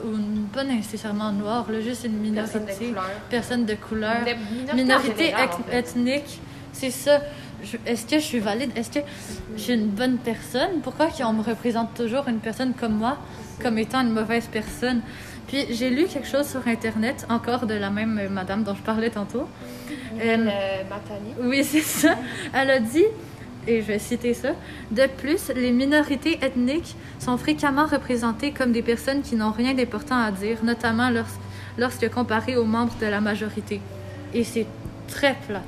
ou 0.05 0.47
pas 0.53 0.65
nécessairement 0.65 1.33
noire, 1.33 1.67
là, 1.71 1.81
juste 1.81 2.05
une 2.05 2.17
minorité, 2.19 2.59
personne 2.61 2.67
de 2.67 2.85
couleur 2.95 3.11
personne 3.31 3.67
de 3.67 3.75
couleur 3.75 4.15
Minorité 4.25 4.73
en 4.73 4.77
minorité 4.77 5.25
général, 5.27 5.49
eth- 5.49 5.55
en 5.55 5.63
fait. 5.65 5.79
ethnique, 5.79 6.41
c'est 6.73 6.91
ça. 6.91 7.21
Est-ce 7.87 8.07
que 8.07 8.17
je 8.19 8.25
suis 8.25 8.39
valide? 8.41 8.71
Est-ce 8.77 8.91
que 8.91 9.05
je 9.57 9.61
suis 9.63 9.75
une 9.75 9.89
bonne 9.89 10.17
personne? 10.19 10.81
Pourquoi 10.83 11.09
qu'on 11.09 11.33
me 11.33 11.43
représente 11.43 11.95
toujours 11.95 12.27
une 12.29 12.39
personne 12.39 12.73
comme 12.75 12.95
moi 12.97 13.19
comme 13.63 13.79
étant 13.79 14.01
une 14.01 14.11
mauvaise 14.13 14.49
personne? 14.51 15.03
Puis 15.47 15.67
j'ai 15.71 15.91
lu 15.91 16.07
quelque 16.07 16.27
chose 16.27 16.49
sur 16.49 16.67
Internet, 16.67 17.27
encore 17.29 17.67
de 17.67 17.75
la 17.75 17.91
même 17.91 18.19
euh, 18.19 18.29
madame 18.31 18.65
dont 18.65 18.75
je 18.75 18.81
parlais 18.83 19.11
tantôt. 19.11 19.47
Euh, 20.21 20.37
Matani 20.89 21.35
oui, 21.41 21.63
c'est 21.65 21.81
ça. 21.83 22.17
Elle 22.55 22.71
a 22.71 22.81
dit, 22.81 23.05
et 23.67 23.81
je 23.81 23.87
vais 23.87 23.99
citer 23.99 24.35
ça, 24.35 24.51
de 24.91 25.07
plus, 25.19 25.51
les 25.55 25.71
minorités 25.71 26.39
ethniques 26.43 26.97
sont 27.19 27.37
fréquemment 27.37 27.87
représentées 27.87 28.51
comme 28.53 28.73
des 28.73 28.83
personnes 28.83 29.23
qui 29.23 29.37
n'ont 29.37 29.53
rien 29.53 29.75
d'important 29.75 30.17
à 30.21 30.31
dire, 30.33 30.59
notamment 30.65 31.11
lors- 31.11 31.27
lorsque 31.79 32.09
comparées 32.11 32.57
aux 32.57 32.65
membres 32.65 32.95
de 33.01 33.07
la 33.07 33.21
majorité. 33.21 33.81
Et 34.35 34.45
c'est 34.45 34.67
très 35.09 35.37
plate. 35.47 35.63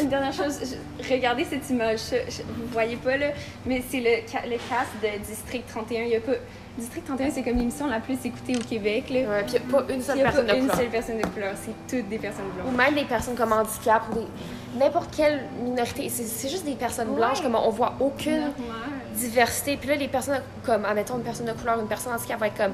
Une 0.00 0.08
dernière 0.08 0.32
chose, 0.32 0.58
regardez 1.10 1.44
cette 1.44 1.68
image, 1.70 2.00
vous 2.38 2.66
voyez 2.72 2.96
pas 2.96 3.16
là, 3.16 3.28
mais 3.64 3.82
c'est 3.88 4.00
le, 4.00 4.50
le 4.50 4.56
cast 4.68 4.90
de 5.02 5.24
District 5.24 5.64
31. 5.68 6.02
Il 6.04 6.10
y 6.10 6.16
a 6.16 6.20
pas, 6.20 6.32
District 6.78 7.04
31, 7.04 7.30
c'est 7.30 7.42
comme 7.42 7.58
l'émission 7.58 7.86
la 7.86 8.00
plus 8.00 8.16
écoutée 8.24 8.56
au 8.56 8.60
Québec. 8.66 9.10
Là. 9.10 9.20
ouais, 9.20 9.44
puis 9.46 9.58
pas 9.60 9.84
une 9.90 10.00
seule 10.00 10.16
n'y 10.16 10.22
a 10.22 10.24
personne 10.24 10.46
pas 10.46 10.52
de 10.54 10.58
une 10.58 10.62
couleur 10.62 10.76
seule 10.78 10.88
personne 10.88 11.18
de 11.18 11.26
couleur, 11.26 11.54
c'est 11.62 11.96
toutes 11.96 12.08
des 12.08 12.18
personnes 12.18 12.44
ou 12.46 12.62
blanches. 12.70 12.76
même 12.86 12.94
des 12.94 13.04
personnes 13.04 13.34
comme 13.34 13.52
handicap 13.52 14.02
ou 14.10 14.14
des 14.14 14.26
n'importe 14.78 15.14
quelle 15.14 15.42
minorité 15.62 16.08
c'est 16.08 16.48
juste 16.48 16.64
des 16.64 16.74
personnes 16.74 17.14
blanches 17.14 17.38
Ouais. 17.38 17.44
comme 17.44 17.56
on 17.56 17.68
voit 17.70 17.94
aucune 18.00 18.40
Normal. 18.40 18.54
diversité. 19.14 19.76
Puis 19.76 19.88
là, 19.90 19.96
les 19.96 20.08
personnes, 20.08 20.40
comme, 20.64 20.86
admettons, 20.86 21.16
une 21.18 21.24
personne 21.24 21.46
de 21.46 21.52
couleur, 21.52 21.78
une 21.78 21.88
personne 21.88 22.14
handicapée 22.14 22.40
va 22.40 22.46
être 22.46 22.56
comme, 22.56 22.72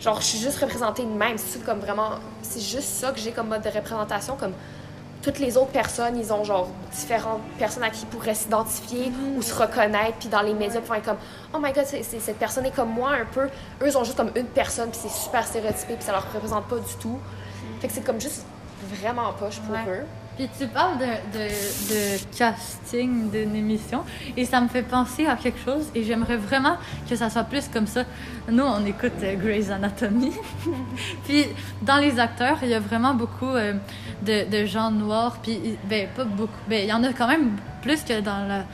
genre, 0.00 0.20
je 0.20 0.26
suis 0.26 0.38
juste 0.38 0.58
représentée 0.58 1.02
de 1.02 1.08
même. 1.08 1.36
C'est 1.36 1.64
comme 1.64 1.80
vraiment, 1.80 2.10
c'est 2.42 2.60
juste 2.60 2.88
ça 2.88 3.10
que 3.10 3.18
j'ai 3.18 3.32
comme 3.32 3.48
mode 3.48 3.62
de 3.62 3.70
représentation. 3.70 4.36
Comme, 4.36 4.52
toutes 5.22 5.38
les 5.38 5.56
autres 5.56 5.70
personnes, 5.70 6.16
ils 6.18 6.32
ont 6.32 6.42
genre 6.44 6.68
différentes 6.92 7.40
personnes 7.58 7.84
à 7.84 7.90
qui 7.90 8.02
ils 8.02 8.06
pourraient 8.08 8.34
s'identifier 8.34 9.12
ou 9.36 9.42
se 9.42 9.54
reconnaître. 9.54 10.16
Puis 10.18 10.28
dans 10.28 10.42
les 10.42 10.52
médias, 10.52 10.80
ils 10.80 10.86
vont 10.86 10.94
être 10.94 11.04
comme 11.04 11.16
Oh 11.54 11.58
my 11.62 11.72
god, 11.72 11.84
cette 11.86 12.38
personne 12.38 12.66
est 12.66 12.74
comme 12.74 12.90
moi 12.90 13.10
un 13.12 13.24
peu. 13.24 13.44
Eux, 13.44 13.86
ils 13.86 13.96
ont 13.96 14.04
juste 14.04 14.16
comme 14.16 14.32
une 14.34 14.46
personne, 14.46 14.90
puis 14.90 14.98
c'est 15.02 15.08
super 15.12 15.46
stéréotypé, 15.46 15.94
puis 15.94 16.04
ça 16.04 16.12
leur 16.12 16.30
représente 16.32 16.66
pas 16.66 16.76
du 16.76 16.94
tout. 17.00 17.18
Fait 17.80 17.88
que 17.88 17.94
c'est 17.94 18.04
comme 18.04 18.20
juste 18.20 18.44
vraiment 19.00 19.32
poche 19.38 19.60
pour 19.60 19.74
Ouais. 19.74 19.84
eux. 19.88 20.04
Puis 20.36 20.48
tu 20.58 20.66
parles 20.66 20.98
de, 20.98 21.38
de, 21.88 22.36
casting 22.36 23.30
d'une 23.30 23.54
émission 23.54 24.02
et 24.36 24.44
ça 24.44 24.60
me 24.60 24.68
fait 24.68 24.82
penser 24.82 25.26
à 25.26 25.36
quelque 25.36 25.58
chose 25.58 25.90
et 25.94 26.04
j'aimerais 26.04 26.38
vraiment 26.38 26.76
que 27.08 27.16
ça 27.16 27.28
soit 27.28 27.44
plus 27.44 27.68
comme 27.68 27.86
ça. 27.86 28.04
Nous, 28.50 28.64
on 28.64 28.84
écoute 28.86 29.12
euh, 29.22 29.36
Grey's 29.36 29.70
Anatomy. 29.70 30.32
puis 31.24 31.44
dans 31.82 31.98
les 31.98 32.18
acteurs, 32.18 32.58
il 32.62 32.70
y 32.70 32.74
a 32.74 32.80
vraiment 32.80 33.14
beaucoup 33.14 33.46
euh, 33.46 33.74
de, 34.22 34.50
de 34.50 34.64
gens 34.64 34.90
noirs. 34.90 35.36
Puis, 35.42 35.76
ben, 35.88 36.08
pas 36.16 36.24
beaucoup. 36.24 36.52
Ben, 36.66 36.82
il 36.82 36.88
y 36.88 36.92
en 36.92 37.04
a 37.04 37.12
quand 37.12 37.28
même 37.28 37.56
plus 37.82 38.02
que 38.02 38.20
dans 38.20 38.48
la. 38.48 38.64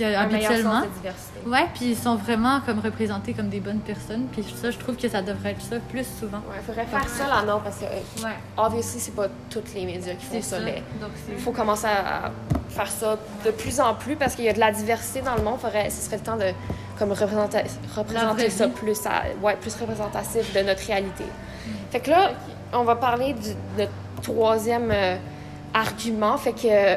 Un 0.00 0.06
meilleur 0.06 0.22
habituellement. 0.22 0.80
sens 0.80 0.84
de 0.84 0.94
diversité. 0.96 1.40
Ouais, 1.46 1.66
puis 1.74 1.90
ils 1.90 1.96
sont 1.96 2.16
vraiment 2.16 2.60
comme 2.60 2.80
représentés 2.80 3.32
comme 3.32 3.48
des 3.48 3.60
bonnes 3.60 3.80
personnes. 3.80 4.26
Puis 4.32 4.44
ça, 4.60 4.70
je 4.70 4.78
trouve 4.78 4.96
que 4.96 5.08
ça 5.08 5.22
devrait 5.22 5.52
être 5.52 5.62
ça 5.62 5.76
plus 5.88 6.06
souvent. 6.18 6.38
Ouais, 6.38 6.60
faudrait 6.66 6.86
faire 6.86 7.08
ça 7.08 7.26
la 7.28 7.42
norme 7.42 7.62
parce 7.62 7.78
que, 7.78 7.84
euh, 7.84 8.24
Ouais, 8.24 8.34
obviously, 8.56 9.00
c'est 9.00 9.14
pas 9.14 9.28
tous 9.50 9.62
les 9.74 9.84
médias 9.84 10.14
qui 10.14 10.26
font 10.26 10.42
ça, 10.42 10.58
ça. 10.58 10.64
mais 10.64 10.82
Donc, 11.00 11.10
il 11.28 11.38
faut 11.38 11.52
commencer 11.52 11.86
à, 11.86 12.30
faire 12.68 12.88
ça 12.88 13.18
de 13.44 13.50
plus 13.52 13.78
en 13.80 13.94
plus 13.94 14.16
parce 14.16 14.34
qu'il 14.34 14.44
y 14.44 14.48
a 14.48 14.52
de 14.52 14.60
la 14.60 14.72
diversité 14.72 15.20
dans 15.20 15.36
le 15.36 15.42
monde. 15.42 15.58
Faudrait, 15.60 15.90
ce 15.90 16.02
serait 16.02 16.16
le 16.16 16.22
temps 16.22 16.36
de 16.36 16.50
comme 16.98 17.12
représenter, 17.12 17.62
représenter 17.96 18.50
ça 18.50 18.66
vie. 18.66 18.72
plus, 18.72 19.06
à, 19.06 19.22
ouais, 19.42 19.56
plus 19.56 19.74
représentatif 19.76 20.52
de 20.54 20.60
notre 20.60 20.86
réalité. 20.86 21.24
Fait 21.90 22.00
que 22.00 22.10
là, 22.10 22.32
on 22.72 22.84
va 22.84 22.96
parler 22.96 23.34
du 23.34 23.50
notre 23.78 23.92
troisième 24.22 24.90
euh, 24.90 25.16
argument. 25.72 26.36
Fait 26.36 26.52
que 26.52 26.66
euh, 26.66 26.96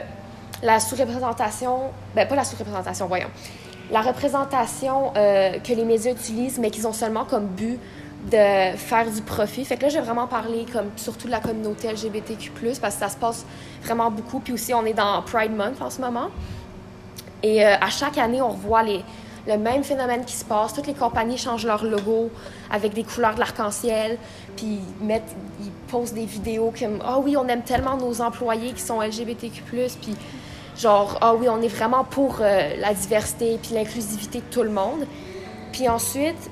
la 0.64 0.80
sous-représentation, 0.80 1.92
ben 2.16 2.28
pas 2.28 2.36
la 2.36 2.44
sous-représentation, 2.44 3.08
voyons. 3.08 3.30
La 3.92 4.02
représentation 4.02 5.14
euh, 5.16 5.60
que 5.60 5.74
les 5.74 5.86
médias 5.86 6.12
utilisent, 6.12 6.60
mais 6.60 6.72
qu'ils 6.72 6.88
ont 6.88 6.94
seulement 6.94 7.26
comme 7.26 7.48
but 7.48 7.80
de 8.32 8.76
faire 8.76 9.10
du 9.10 9.22
profit. 9.22 9.64
Fait 9.64 9.78
que 9.78 9.84
là, 9.84 9.90
j'ai 9.90 10.02
vraiment 10.02 10.28
parlé 10.28 10.66
comme 10.72 10.90
surtout 10.98 11.28
de 11.28 11.32
la 11.32 11.40
communauté 11.40 11.92
LGBTQ+, 11.92 12.52
parce 12.82 12.96
que 12.96 13.02
ça 13.02 13.10
se 13.10 13.16
passe 13.16 13.46
vraiment 13.84 14.12
beaucoup. 14.12 14.40
Puis 14.40 14.54
aussi, 14.54 14.74
on 14.74 14.86
est 14.86 14.94
dans 14.94 15.22
Pride 15.22 15.56
Month 15.56 15.82
en 15.82 15.90
ce 15.90 16.02
moment. 16.02 16.30
Et 17.44 17.66
euh, 17.66 17.76
à 17.80 17.90
chaque 17.90 18.18
année, 18.18 18.42
on 18.42 18.50
revoit 18.50 18.84
les, 18.84 19.04
le 19.48 19.58
même 19.58 19.84
phénomène 19.84 20.26
qui 20.26 20.36
se 20.36 20.44
passe. 20.44 20.74
Toutes 20.74 20.88
les 20.88 20.94
compagnies 20.94 21.38
changent 21.38 21.66
leur 21.66 21.84
logo 21.84 22.30
avec 22.70 22.94
des 22.94 23.04
couleurs 23.04 23.36
de 23.36 23.40
l'arc-en-ciel, 23.40 24.18
puis 24.56 24.80
ils, 25.00 25.06
mettent, 25.06 25.36
ils 25.62 25.72
posent 25.90 26.14
des 26.14 26.26
vidéos 26.26 26.74
comme 26.78 27.00
Ah 27.06 27.20
oui, 27.20 27.38
on 27.38 27.48
aime 27.48 27.64
tellement 27.64 27.96
nos 27.96 28.22
employés 28.22 28.74
qui 28.74 28.82
sont 28.82 29.02
LGBTQ, 29.02 29.62
puis 30.02 30.16
genre 30.79 31.17
Ah 31.22 31.34
oui, 31.36 31.48
on 31.50 31.62
est 31.62 31.67
vraiment 31.67 32.03
pour 32.03 32.39
euh, 32.41 32.75
la 32.79 32.93
diversité 32.93 33.60
puis 33.62 33.74
l'inclusivité 33.74 34.39
de 34.39 34.46
tout 34.51 34.63
le 34.63 34.69
monde. 34.69 35.05
Puis 35.72 35.88
ensuite, 35.89 36.50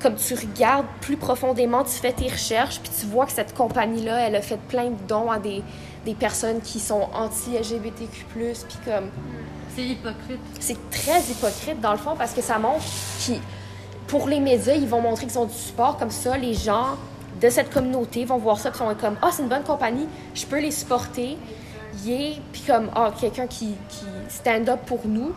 comme 0.00 0.16
tu 0.16 0.34
regardes 0.34 0.86
plus 1.00 1.16
profondément, 1.16 1.84
tu 1.84 1.92
fais 1.92 2.12
tes 2.12 2.28
recherches, 2.28 2.80
puis 2.80 2.90
tu 2.98 3.06
vois 3.06 3.26
que 3.26 3.32
cette 3.32 3.54
compagnie-là, 3.54 4.26
elle 4.26 4.36
a 4.36 4.42
fait 4.42 4.58
plein 4.68 4.86
de 4.86 4.96
dons 5.06 5.30
à 5.30 5.38
des, 5.38 5.62
des 6.04 6.14
personnes 6.14 6.60
qui 6.60 6.80
sont 6.80 7.08
anti-LGBTQ, 7.14 8.24
puis 8.28 8.54
comme 8.84 9.10
c'est 9.74 9.82
hypocrite. 9.82 10.40
c'est 10.58 10.90
très 10.90 11.20
hypocrite 11.20 11.80
dans 11.80 11.92
le 11.92 11.98
fond 11.98 12.14
parce 12.16 12.32
que 12.32 12.42
ça 12.42 12.58
montre 12.58 12.84
qu'ils, 13.20 13.40
pour 14.08 14.28
les 14.28 14.40
médias, 14.40 14.74
ils 14.74 14.88
vont 14.88 15.00
montrer 15.00 15.26
qu'ils 15.26 15.38
ont 15.38 15.44
du 15.44 15.54
support 15.54 15.96
comme 15.96 16.10
ça. 16.10 16.36
Les 16.36 16.54
gens 16.54 16.96
de 17.40 17.48
cette 17.48 17.72
communauté 17.72 18.24
vont 18.24 18.38
voir 18.38 18.58
ça 18.58 18.70
puis 18.70 18.80
vont 18.80 18.90
être 18.90 19.00
comme 19.00 19.16
ah 19.22 19.30
c'est 19.32 19.42
une 19.42 19.48
bonne 19.48 19.62
compagnie, 19.62 20.08
je 20.34 20.46
peux 20.46 20.60
les 20.60 20.72
supporter. 20.72 21.36
Puis 22.04 22.62
comme 22.66 22.90
ah 22.94 23.12
quelqu'un 23.18 23.46
qui, 23.46 23.74
stand 24.28 24.68
up 24.68 24.80
pour 24.86 25.00
nous. 25.04 25.32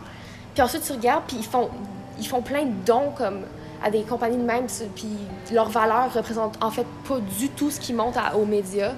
Puis 0.53 0.61
ensuite 0.61 0.83
tu 0.83 0.91
regardes 0.93 1.23
puis 1.27 1.37
ils 1.39 1.45
font 1.45 1.69
ils 2.19 2.27
font 2.27 2.41
plein 2.41 2.65
de 2.65 2.73
dons 2.85 3.11
comme 3.17 3.41
à 3.83 3.89
des 3.89 4.03
compagnies 4.03 4.37
de 4.37 4.43
même 4.43 4.67
puis 4.95 5.07
leur 5.51 5.69
valeur 5.69 6.13
représente 6.13 6.63
en 6.63 6.69
fait 6.69 6.85
pas 7.07 7.19
du 7.39 7.49
tout 7.49 7.71
ce 7.71 7.79
qui 7.79 7.91
monte 7.91 8.15
à- 8.17 8.35
aux 8.37 8.45
médias. 8.45 8.93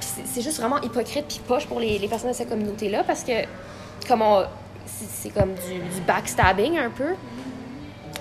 C'est- 0.00 0.42
juste 0.42 0.58
vraiment 0.58 0.80
hypocrite 0.82 1.26
puis 1.28 1.40
poche 1.46 1.66
pour 1.66 1.80
les, 1.80 1.98
personnes 2.08 2.30
de 2.30 2.34
cette 2.34 2.48
communauté 2.48 2.90
là 2.90 3.04
parce 3.04 3.24
que 3.24 3.32
comme 4.06 4.22
c'est 4.86 5.30
comme 5.30 5.54
du, 5.54 6.00
backstabbing 6.06 6.78
un 6.78 6.90
peu. 6.90 7.14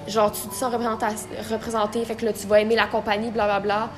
Genre, 0.08 0.32
tu 0.32 0.48
te 0.48 0.54
sens 0.54 0.74
représenté, 0.74 2.04
fait 2.04 2.16
que 2.16 2.26
là, 2.26 2.34
tu 2.34 2.46
vas 2.48 2.60
aimer 2.60 2.76
la 2.76 2.88
compagnie, 2.88 3.32
blablabla. 3.32 3.90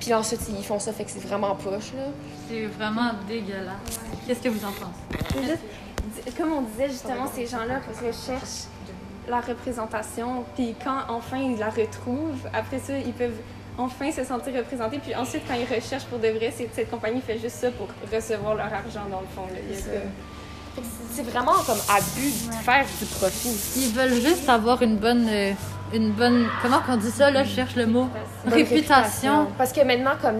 Puis 0.00 0.10
là, 0.10 0.18
ensuite, 0.18 0.40
ils 0.48 0.64
font 0.64 0.78
ça, 0.78 0.92
fait 0.92 1.04
que 1.04 1.10
c'est 1.10 1.24
vraiment 1.26 1.54
poche, 1.54 1.92
là. 1.96 2.04
C'est 2.48 2.66
vraiment 2.66 3.12
dégueulasse. 3.28 3.74
Qu'est-ce 4.26 4.40
que 4.40 4.48
vous 4.48 4.64
en 4.64 4.72
pensez? 4.72 5.24
C'est 5.32 5.42
juste- 5.42 6.36
comme 6.36 6.52
on 6.52 6.62
disait 6.62 6.88
justement, 6.90 7.26
ces 7.34 7.46
gens-là 7.46 7.80
recherchent 8.02 8.66
la 9.28 9.40
représentation, 9.40 10.44
puis 10.54 10.74
quand 10.84 10.98
enfin 11.08 11.38
ils 11.38 11.58
la 11.58 11.70
retrouvent, 11.70 12.46
après 12.52 12.78
ça, 12.78 12.98
ils 12.98 13.12
peuvent 13.14 13.38
enfin 13.78 14.12
se 14.12 14.22
sentir 14.22 14.54
représentés, 14.54 14.98
puis 14.98 15.14
ensuite, 15.14 15.42
quand 15.48 15.54
ils 15.54 15.74
recherchent 15.74 16.04
pour 16.04 16.18
de 16.18 16.28
vrai, 16.28 16.52
cette 16.54 16.90
compagnie 16.90 17.20
fait 17.22 17.38
juste 17.38 17.56
ça 17.56 17.70
pour 17.70 17.88
recevoir 18.12 18.54
leur 18.54 18.66
argent, 18.66 19.06
dans 19.10 19.20
le 19.20 19.26
fond. 19.34 19.46
C'est 21.12 21.22
vraiment 21.22 21.52
comme 21.66 21.78
abus 21.88 22.48
de 22.48 22.54
faire 22.64 22.84
du 23.00 23.06
profit. 23.06 23.56
Ils 23.76 23.92
veulent 23.92 24.20
juste 24.20 24.48
avoir 24.48 24.82
une 24.82 24.96
bonne. 24.96 25.28
Une 25.94 26.10
bonne. 26.12 26.46
Comment 26.62 26.80
qu'on 26.80 26.96
dit 26.96 27.10
ça, 27.10 27.30
là? 27.30 27.44
Je 27.44 27.50
cherche 27.54 27.76
le 27.76 27.86
mot? 27.86 28.08
Réputation. 28.46 29.46
Parce 29.56 29.72
que 29.72 29.80
maintenant, 29.82 30.12
comme 30.20 30.36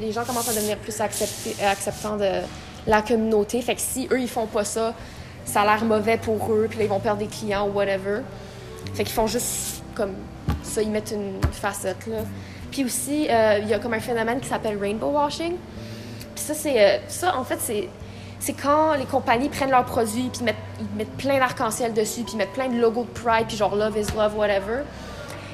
les 0.00 0.12
gens 0.12 0.24
commencent 0.24 0.48
à 0.48 0.54
devenir 0.54 0.76
plus 0.78 1.00
acceptés- 1.00 1.56
acceptants 1.64 2.16
de 2.16 2.30
la 2.86 3.02
communauté, 3.02 3.60
fait 3.62 3.74
que 3.74 3.80
si 3.80 4.08
eux, 4.10 4.20
ils 4.20 4.28
font 4.28 4.46
pas 4.46 4.64
ça, 4.64 4.94
ça 5.44 5.62
a 5.62 5.64
l'air 5.64 5.84
mauvais 5.84 6.18
pour 6.18 6.52
eux, 6.52 6.66
puis 6.68 6.78
là, 6.78 6.84
ils 6.84 6.90
vont 6.90 7.00
perdre 7.00 7.20
des 7.20 7.26
clients 7.26 7.66
ou 7.68 7.72
whatever. 7.72 8.20
Fait 8.94 9.04
qu'ils 9.04 9.14
font 9.14 9.26
juste 9.26 9.82
comme 9.94 10.12
ça, 10.62 10.82
ils 10.82 10.90
mettent 10.90 11.12
une 11.14 11.40
facette, 11.52 12.06
là. 12.06 12.18
Puis 12.70 12.84
aussi, 12.84 13.26
euh, 13.30 13.60
il 13.62 13.68
y 13.68 13.74
a 13.74 13.78
comme 13.78 13.94
un 13.94 14.00
phénomène 14.00 14.40
qui 14.40 14.48
s'appelle 14.48 14.78
rainbow 14.78 15.08
washing. 15.10 15.54
Puis 16.34 16.44
ça, 16.44 16.54
c'est... 16.54 16.80
euh, 16.80 16.98
ça, 17.08 17.36
en 17.38 17.44
fait, 17.44 17.58
c'est... 17.60 17.88
C'est 18.40 18.52
quand 18.52 18.94
les 18.94 19.04
compagnies 19.04 19.48
prennent 19.48 19.70
leurs 19.70 19.84
produits, 19.84 20.30
puis 20.32 20.42
mettent, 20.44 20.56
ils 20.80 20.96
mettent 20.96 21.16
plein 21.16 21.38
d'arc-en-ciel 21.38 21.92
dessus, 21.92 22.22
puis 22.22 22.36
mettent 22.36 22.52
plein 22.52 22.68
de 22.68 22.78
logos 22.78 23.04
de 23.04 23.20
Pride, 23.20 23.46
puis 23.48 23.56
genre 23.56 23.74
Love 23.74 23.96
is 23.98 24.06
Love, 24.16 24.36
whatever. 24.36 24.82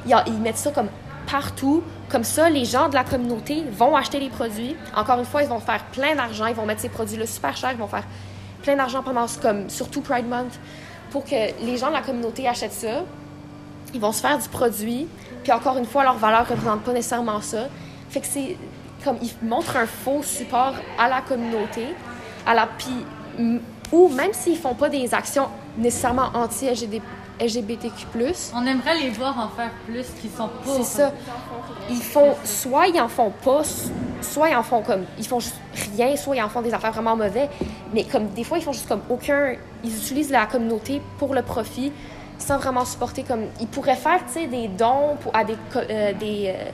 Ils, 0.07 0.15
en- 0.15 0.25
ils 0.27 0.35
mettent 0.39 0.59
ça 0.59 0.71
comme 0.71 0.89
partout. 1.31 1.83
Comme 2.11 2.25
ça, 2.25 2.51
les 2.51 2.67
gens 2.67 2.89
de 2.91 2.95
la 2.95 3.03
communauté 3.05 3.65
vont 3.73 3.97
acheter 3.97 4.21
les 4.21 4.29
produits. 4.29 4.77
Encore 4.95 5.19
une 5.19 5.25
fois, 5.25 5.43
ils 5.43 5.49
vont 5.49 5.61
faire 5.61 5.83
plein 5.93 6.15
d'argent. 6.15 6.47
Ils 6.47 6.55
vont 6.55 6.67
mettre 6.67 6.83
ces 6.83 6.91
produits-là 6.91 7.27
super 7.27 7.57
chers. 7.57 7.73
Ils 7.73 7.79
vont 7.79 7.89
faire 7.89 8.05
plein 8.63 8.77
d'argent 8.77 9.03
pendant, 9.03 9.25
comme, 9.41 9.71
surtout 9.71 10.03
Pride 10.03 10.29
Month, 10.29 10.53
pour 11.11 11.25
que 11.25 11.31
les 11.65 11.79
gens 11.79 11.89
de 11.89 11.95
la 11.95 12.03
communauté 12.03 12.47
achètent 12.47 12.73
ça. 12.75 13.03
Ils 13.95 14.01
vont 14.01 14.13
se 14.13 14.21
faire 14.21 14.39
du 14.39 14.49
produit. 14.49 15.09
Puis 15.43 15.53
encore 15.53 15.79
une 15.79 15.87
fois, 15.87 16.05
leur 16.05 16.17
valeur 16.19 16.43
ne 16.43 16.47
représente 16.51 16.83
pas 16.83 16.93
nécessairement 16.93 17.41
ça. 17.41 17.69
Fait 18.11 18.21
que 18.21 18.27
c'est 18.27 18.57
comme 19.03 19.17
ils 19.23 19.33
montrent 19.43 19.77
un 19.77 19.87
faux 19.87 20.23
support 20.23 20.75
à 20.99 21.09
la 21.09 21.23
communauté. 21.23 21.87
À 22.47 22.55
la, 22.55 22.67
puis, 22.67 23.05
ou 23.93 24.09
même 24.09 24.33
s'ils 24.33 24.59
font 24.59 24.75
pas 24.75 24.89
des 24.89 25.15
actions 25.15 25.49
nécessairement 25.79 26.31
anti-LGBTQ+, 26.35 28.07
On 28.55 28.67
aimerait 28.67 28.99
les 29.01 29.11
voir 29.11 29.39
en 29.39 29.49
faire 29.49 29.71
plus 29.87 30.07
qui 30.21 30.29
sont 30.29 30.49
pour. 30.63 30.77
c'est 30.77 30.85
ça. 30.85 31.13
Ils 31.91 32.03
font, 32.03 32.35
soit 32.45 32.87
ils 32.89 33.01
en 33.01 33.09
font 33.09 33.33
pas, 33.45 33.63
soit 34.21 34.51
ils 34.51 34.57
en 34.57 34.63
font 34.63 34.83
comme, 34.83 35.05
ils 35.19 35.27
font 35.27 35.41
juste 35.41 35.57
rien, 35.97 36.17
soit 36.17 36.37
ils 36.37 36.43
en 36.43 36.49
font 36.49 36.63
des 36.63 36.73
affaires 36.73 36.93
vraiment 36.93 37.17
mauvais. 37.17 37.49
Mais 37.93 38.05
comme 38.05 38.29
des 38.29 38.45
fois, 38.45 38.59
ils 38.59 38.65
font 38.65 38.73
juste 38.73 38.89
comme 38.89 39.03
aucun, 39.11 39.55
ils 39.83 39.97
utilisent 39.97 40.31
la 40.31 40.47
communauté 40.47 41.03
pour 41.19 41.35
le 41.35 41.43
profit, 41.43 41.93
sans 42.39 42.59
vraiment 42.59 42.85
supporter 42.85 43.23
comme, 43.23 43.47
ils 43.61 43.69
pourraient 43.69 43.97
faire, 43.97 44.21
tu 44.27 44.33
sais, 44.41 44.47
des 44.47 44.69
dons 44.69 45.17
pour, 45.21 45.35
à 45.35 45.45
des, 45.45 45.57
euh, 45.77 46.13
des, 46.13 46.55
euh, 46.55 46.71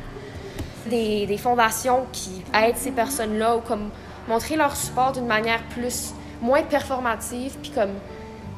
des, 0.90 1.26
des 1.26 1.38
fondations 1.38 2.06
qui 2.12 2.42
aident 2.54 2.76
ces 2.76 2.92
personnes-là 2.92 3.56
ou 3.56 3.60
comme 3.60 3.90
montrer 4.30 4.56
leur 4.56 4.74
support 4.76 5.12
d'une 5.12 5.26
manière 5.26 5.62
plus, 5.74 6.12
moins 6.40 6.62
performative, 6.62 7.52
puis 7.60 7.70
comme 7.70 7.90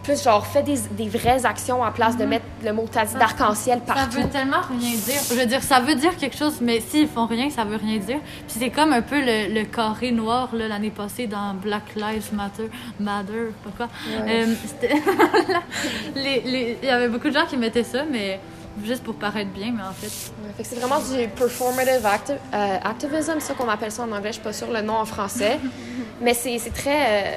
plus 0.04 0.20
genre 0.24 0.44
fait 0.44 0.64
des, 0.64 0.78
des 0.90 1.08
vraies 1.08 1.46
actions 1.46 1.84
à 1.84 1.92
place 1.92 2.16
de 2.16 2.24
mettre 2.24 2.44
le 2.64 2.72
mot 2.72 2.86
t'as 2.90 3.04
dit 3.04 3.14
d'arc-en-ciel 3.14 3.80
Ça 3.86 3.94
partout. 3.94 4.16
veut 4.20 4.28
tellement 4.28 4.60
rien 4.68 4.90
dire. 4.96 5.20
Je 5.30 5.34
veux 5.34 5.46
dire, 5.46 5.62
ça 5.62 5.78
veut 5.78 5.94
dire 5.94 6.16
quelque 6.16 6.36
chose, 6.36 6.58
mais 6.60 6.80
s'ils 6.80 7.06
font 7.06 7.26
rien, 7.26 7.50
ça 7.50 7.62
veut 7.64 7.76
rien 7.76 7.98
dire. 7.98 8.18
Puis 8.48 8.56
c'est 8.58 8.70
comme 8.70 8.92
un 8.92 9.00
peu 9.02 9.20
le, 9.20 9.54
le 9.54 9.64
carré 9.64 10.10
noir 10.10 10.48
là, 10.54 10.66
l'année 10.66 10.90
passée 10.90 11.28
dans 11.28 11.54
Black 11.54 11.94
Lives 11.94 12.34
Matter, 12.34 12.68
Matter, 12.98 13.52
pas 13.62 13.70
quoi. 13.76 13.88
Ouais. 14.24 14.44
Euh, 14.44 14.54
c'était- 14.66 14.94
les- 16.16 16.40
les- 16.40 16.78
Il 16.82 16.88
y 16.88 16.90
avait 16.90 17.08
beaucoup 17.08 17.28
de 17.28 17.34
gens 17.34 17.46
qui 17.46 17.56
mettaient 17.56 17.84
ça, 17.84 18.02
mais 18.10 18.40
juste 18.84 19.02
pour 19.02 19.14
paraître 19.14 19.50
bien, 19.50 19.72
mais 19.76 19.82
en 19.82 19.92
fait. 19.92 20.32
Ouais, 20.44 20.64
c'est 20.64 20.76
vraiment 20.80 21.00
du 21.00 21.28
performative 21.28 22.04
acti- 22.04 22.32
euh, 22.54 22.78
activism, 22.84 23.38
ça 23.40 23.54
qu'on 23.54 23.68
appelle 23.68 23.92
ça 23.92 24.02
en 24.02 24.12
anglais. 24.12 24.28
Je 24.28 24.34
suis 24.34 24.42
pas 24.42 24.52
sûre 24.52 24.70
le 24.72 24.82
nom 24.82 24.94
en 24.94 25.04
français. 25.04 25.58
Mais 26.20 26.34
c'est 26.34 26.58
c'est 26.58 26.70
très. 26.72 27.00
euh, 27.06 27.36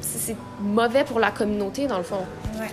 c'est 0.00 0.36
mauvais 0.60 1.04
pour 1.04 1.18
la 1.20 1.30
communauté, 1.30 1.86
dans 1.86 1.98
le 1.98 2.04
fond. 2.04 2.24
Ouais. 2.58 2.68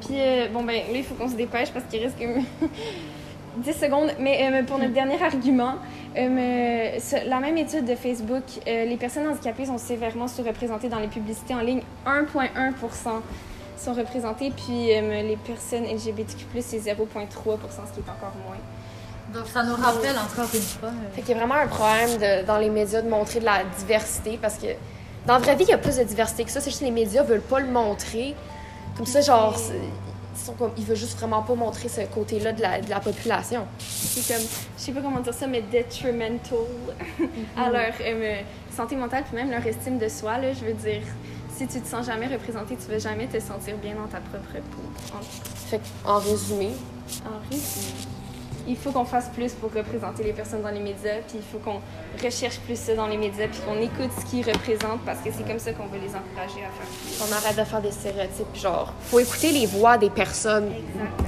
Puis, 0.00 0.16
euh, 0.18 0.48
bon, 0.52 0.62
ben 0.64 0.74
là, 0.74 0.82
il 0.96 1.04
faut 1.04 1.14
qu'on 1.14 1.28
se 1.28 1.34
dépêche 1.36 1.70
parce 1.70 1.84
qu'il 1.86 2.02
reste 2.02 2.18
que 2.18 2.24
10 3.58 3.72
secondes. 3.72 4.10
Mais 4.18 4.50
euh, 4.52 4.62
pour 4.64 4.78
notre 4.78 4.92
dernier 4.92 5.22
argument, 5.22 5.74
euh, 6.16 6.98
ce- 6.98 7.28
la 7.28 7.38
même 7.38 7.56
étude 7.56 7.84
de 7.84 7.94
Facebook, 7.94 8.42
euh, 8.66 8.84
les 8.86 8.96
personnes 8.96 9.26
handicapées 9.28 9.66
sont 9.66 9.78
sévèrement 9.78 10.26
sous-représentées 10.28 10.88
dans 10.88 10.98
les 10.98 11.06
publicités 11.08 11.54
en 11.54 11.60
ligne. 11.60 11.82
1,1 12.06 12.72
sont 13.76 13.94
représentées, 13.94 14.52
puis 14.56 14.92
euh, 14.94 15.22
les 15.22 15.36
personnes 15.36 15.84
LGBTQ+, 15.84 16.44
c'est 16.60 16.78
0,3% 16.78 16.80
ce 16.80 17.92
qui 17.92 18.00
est 18.00 18.10
encore 18.10 18.32
moins. 18.46 18.56
Donc, 19.32 19.46
ça 19.52 19.62
nous 19.62 19.74
rappelle 19.76 20.16
encore 20.16 20.48
une 20.54 20.60
fois. 20.60 20.88
euh, 20.90 21.14
Fait 21.14 21.22
qu'il 21.22 21.30
y 21.30 21.34
a 21.34 21.38
vraiment 21.38 21.54
un 21.60 21.66
problème 21.66 22.18
de- 22.18 22.46
dans 22.46 22.58
les 22.58 22.68
médias 22.70 23.00
de 23.02 23.08
montrer 23.08 23.40
de 23.40 23.44
la 23.46 23.62
diversité 23.78 24.38
parce 24.40 24.54
que 24.56 24.66
dans 25.26 25.34
la 25.34 25.38
vraie 25.38 25.54
vie, 25.56 25.64
il 25.64 25.70
y 25.70 25.72
a 25.72 25.78
plus 25.78 25.96
de 25.96 26.04
diversité 26.04 26.44
que 26.44 26.50
ça. 26.50 26.60
C'est 26.60 26.70
juste 26.70 26.80
que 26.80 26.84
les 26.86 26.90
médias 26.90 27.22
veulent 27.22 27.40
pas 27.40 27.60
le 27.60 27.68
montrer. 27.70 28.34
Comme 28.96 29.06
ça, 29.06 29.20
genre, 29.22 29.56
c'est- 29.56 29.72
ils, 29.74 30.44
sont 30.44 30.52
comme, 30.54 30.72
ils 30.76 30.84
veulent 30.84 30.96
juste 30.96 31.18
vraiment 31.18 31.42
pas 31.42 31.54
montrer 31.54 31.88
ce 31.88 32.00
côté-là 32.02 32.52
de 32.52 32.60
la, 32.60 32.80
de 32.80 32.90
la 32.90 33.00
population. 33.00 33.64
C'est 33.78 34.34
comme, 34.34 34.42
je 34.76 34.82
sais 34.82 34.92
pas 34.92 35.00
comment 35.00 35.20
dire 35.20 35.32
ça, 35.34 35.46
mais 35.46 35.62
detrimental 35.62 36.58
à 37.56 37.70
leur 37.70 37.92
euh, 38.00 38.40
santé 38.76 38.96
mentale, 38.96 39.24
puis 39.26 39.36
même 39.36 39.50
leur 39.50 39.64
estime 39.66 39.98
de 39.98 40.08
soi, 40.08 40.38
là, 40.38 40.52
je 40.52 40.64
veux 40.64 40.74
dire. 40.74 41.02
Si 41.62 41.68
tu 41.68 41.80
te 41.80 41.86
sens 41.88 42.06
jamais 42.06 42.26
représenté, 42.26 42.76
tu 42.76 42.90
vas 42.90 42.98
jamais 42.98 43.28
te 43.28 43.38
sentir 43.38 43.76
bien 43.76 43.94
dans 43.94 44.08
ta 44.08 44.18
propre 44.18 44.52
peau. 44.72 45.16
En- 45.16 45.68
Fait 45.68 45.80
en 46.04 46.18
résumé, 46.18 46.70
En 47.24 47.38
résumé, 47.48 47.94
il 48.66 48.76
faut 48.76 48.90
qu'on 48.90 49.04
fasse 49.04 49.28
plus 49.28 49.52
pour 49.52 49.72
représenter 49.72 50.24
les 50.24 50.32
personnes 50.32 50.62
dans 50.62 50.70
les 50.70 50.80
médias, 50.80 51.18
puis 51.28 51.36
il 51.36 51.42
faut 51.42 51.58
qu'on 51.58 51.80
recherche 52.24 52.58
plus 52.60 52.76
ça 52.76 52.96
dans 52.96 53.06
les 53.06 53.16
médias, 53.16 53.46
puis 53.46 53.60
qu'on 53.60 53.76
écoute 53.80 54.10
ce 54.18 54.24
qu'ils 54.28 54.44
représentent, 54.44 55.02
parce 55.06 55.20
que 55.20 55.30
c'est 55.32 55.46
comme 55.46 55.60
ça 55.60 55.72
qu'on 55.72 55.86
va 55.86 55.98
les 55.98 56.08
encourager 56.16 56.64
à 56.64 56.70
faire 56.70 56.88
plus. 57.04 57.22
on 57.28 57.32
arrête 57.32 57.56
de 57.56 57.64
faire 57.64 57.80
des 57.80 57.92
stéréotypes. 57.92 58.56
Genre, 58.56 58.92
faut 59.04 59.20
écouter 59.20 59.52
les 59.52 59.66
voix 59.66 59.98
des 59.98 60.10
personnes 60.10 60.68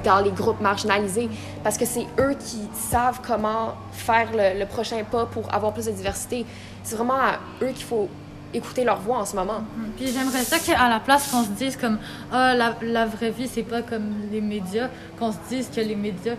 dans 0.05 0.19
les 0.21 0.33
groupes 0.33 0.61
marginalisés 0.61 1.29
parce 1.63 1.79
que 1.79 1.87
c'est 1.87 2.07
eux 2.19 2.35
qui 2.41 2.69
savent 2.91 3.21
comment 3.25 3.75
faire 3.93 4.31
le, 4.33 4.59
le 4.59 4.67
prochain 4.67 5.03
pas 5.05 5.27
pour 5.27 5.53
avoir 5.55 5.73
plus 5.73 5.87
de 5.87 5.93
diversité. 5.93 6.45
C'est 6.83 6.97
vraiment 6.97 7.15
à 7.21 7.39
eux 7.63 7.69
qu'il 7.71 7.85
faut 7.85 8.09
écouter 8.55 8.85
leur 8.85 9.01
voix 9.01 9.19
en 9.19 9.25
ce 9.25 9.37
moment. 9.37 9.63
Puis 9.97 10.09
j'aimerais 10.09 10.45
ça 10.45 10.59
qu'à 10.59 10.89
la 10.89 11.01
place 11.01 11.31
qu'on 11.31 11.43
se 11.45 11.51
dise 11.51 11.77
comme 11.77 11.99
ah 12.33 12.55
la, 12.55 12.75
la 12.83 13.07
vraie 13.07 13.31
vie 13.31 13.49
c'est 13.49 13.63
pas 13.63 13.83
comme 13.83 14.13
les 14.33 14.41
médias, 14.41 14.89
qu'on 15.19 15.33
se 15.33 15.39
dise 15.49 15.69
que 15.75 15.81
les 15.81 15.97
médias 15.97 16.35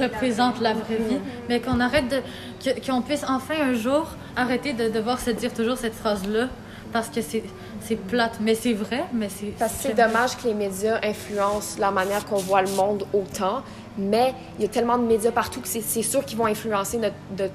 représentent 0.00 0.60
la 0.60 0.74
vraie 0.74 0.96
vie, 0.96 1.18
mais 1.48 1.60
qu'on 1.60 1.80
arrête 1.80 2.08
de 2.08 2.70
qu'on 2.86 3.02
puisse 3.02 3.24
enfin 3.28 3.54
un 3.60 3.74
jour 3.74 4.06
arrêter 4.36 4.72
de 4.72 4.88
devoir 4.88 5.20
se 5.20 5.30
dire 5.30 5.52
toujours 5.52 5.76
cette 5.76 5.94
phrase 5.94 6.26
là 6.28 6.48
parce 6.92 7.08
que 7.08 7.22
c'est 7.22 7.42
c'est 7.84 7.96
plate, 7.96 8.38
mais 8.40 8.54
c'est 8.54 8.74
vrai, 8.74 9.04
mais 9.12 9.28
c'est 9.28 9.46
Parce 9.58 9.72
que 9.72 9.78
c'est 9.82 9.94
dommage 9.94 10.36
que 10.36 10.46
les 10.46 10.54
médias 10.54 11.00
influencent 11.02 11.80
la 11.80 11.90
manière 11.90 12.24
qu'on 12.26 12.36
voit 12.36 12.62
le 12.62 12.70
monde 12.70 13.04
autant, 13.12 13.62
mais 13.98 14.34
il 14.58 14.62
y 14.62 14.64
a 14.66 14.68
tellement 14.68 14.98
de 14.98 15.04
médias 15.04 15.32
partout 15.32 15.60
que 15.60 15.68
c'est 15.68 15.80
c'est 15.80 16.02
sûr 16.02 16.24
qu'ils 16.24 16.38
vont 16.38 16.46
influencer 16.46 16.98
notre, 16.98 17.16
notre 17.36 17.54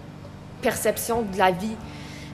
perception 0.62 1.22
de 1.22 1.38
la 1.38 1.52
vie. 1.52 1.76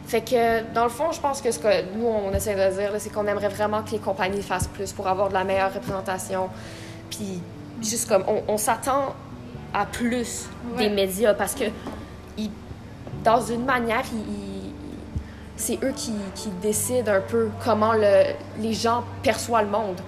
Fait 0.05 0.21
que, 0.21 0.61
dans 0.73 0.83
le 0.83 0.89
fond, 0.89 1.11
je 1.11 1.19
pense 1.19 1.41
que 1.41 1.51
ce 1.51 1.59
que 1.59 1.95
nous, 1.97 2.05
on 2.05 2.31
essaie 2.33 2.55
de 2.55 2.75
dire, 2.77 2.91
c'est 2.99 3.09
qu'on 3.11 3.25
aimerait 3.25 3.47
vraiment 3.49 3.81
que 3.83 3.91
les 3.91 3.99
compagnies 3.99 4.41
fassent 4.43 4.67
plus 4.67 4.91
pour 4.91 5.07
avoir 5.07 5.29
de 5.29 5.33
la 5.33 5.43
meilleure 5.43 5.73
représentation. 5.73 6.49
Puis, 7.09 7.41
juste 7.81 8.09
comme, 8.09 8.23
on, 8.27 8.43
on 8.47 8.57
s'attend 8.57 9.13
à 9.73 9.85
plus 9.85 10.47
des 10.77 10.89
médias 10.89 11.33
parce 11.33 11.55
que, 11.55 11.63
ils- 12.37 12.51
dans 13.23 13.41
une 13.41 13.63
manière, 13.65 14.03
c'est 15.55 15.79
eux 15.83 15.93
qui, 15.95 16.13
qui 16.35 16.49
décident 16.61 17.11
un 17.13 17.21
peu 17.21 17.49
comment 17.63 17.93
le, 17.93 18.23
les 18.59 18.73
gens 18.73 19.03
perçoivent 19.21 19.65
le 19.65 19.71
monde. 19.71 19.99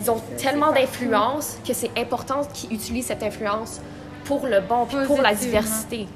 Ils 0.00 0.10
ont 0.10 0.20
tellement 0.38 0.72
d'influence 0.72 1.58
que 1.66 1.74
c'est 1.74 1.90
important 1.98 2.42
qu'ils 2.54 2.72
utilisent 2.72 3.06
cette 3.06 3.22
influence 3.22 3.80
pour 4.24 4.46
le 4.46 4.60
bon, 4.60 4.86
puis 4.86 4.96
pour 5.06 5.20
la 5.22 5.34
diversité. 5.34 6.06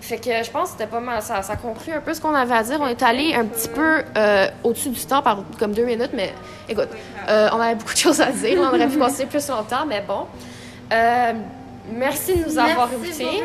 Fait 0.00 0.18
que 0.18 0.30
je 0.44 0.50
pense 0.50 0.70
que 0.70 0.78
c'était 0.78 0.90
pas 0.90 1.00
mal. 1.00 1.22
Ça, 1.22 1.42
ça 1.42 1.56
conclut 1.56 1.92
un 1.92 2.00
peu 2.00 2.14
ce 2.14 2.20
qu'on 2.20 2.34
avait 2.34 2.54
à 2.54 2.62
dire. 2.62 2.78
On 2.80 2.86
est 2.86 3.02
allé 3.02 3.34
un 3.34 3.44
petit 3.44 3.68
peu 3.68 4.02
euh, 4.16 4.48
au-dessus 4.62 4.90
du 4.90 5.04
temps, 5.04 5.22
par 5.22 5.38
comme 5.58 5.72
deux 5.72 5.84
minutes, 5.84 6.10
mais 6.14 6.32
écoute, 6.68 6.88
euh, 7.28 7.48
on 7.52 7.60
avait 7.60 7.74
beaucoup 7.74 7.94
de 7.94 7.98
choses 7.98 8.20
à 8.20 8.30
dire. 8.30 8.58
On 8.60 8.68
aurait 8.68 8.88
pu 8.88 8.98
continuer 8.98 9.26
plus 9.26 9.48
longtemps, 9.48 9.86
mais 9.86 10.02
bon. 10.06 10.26
Euh, 10.92 11.32
merci 11.92 12.36
de 12.36 12.44
nous 12.44 12.58
avoir 12.58 12.92
écoutés. 12.92 13.26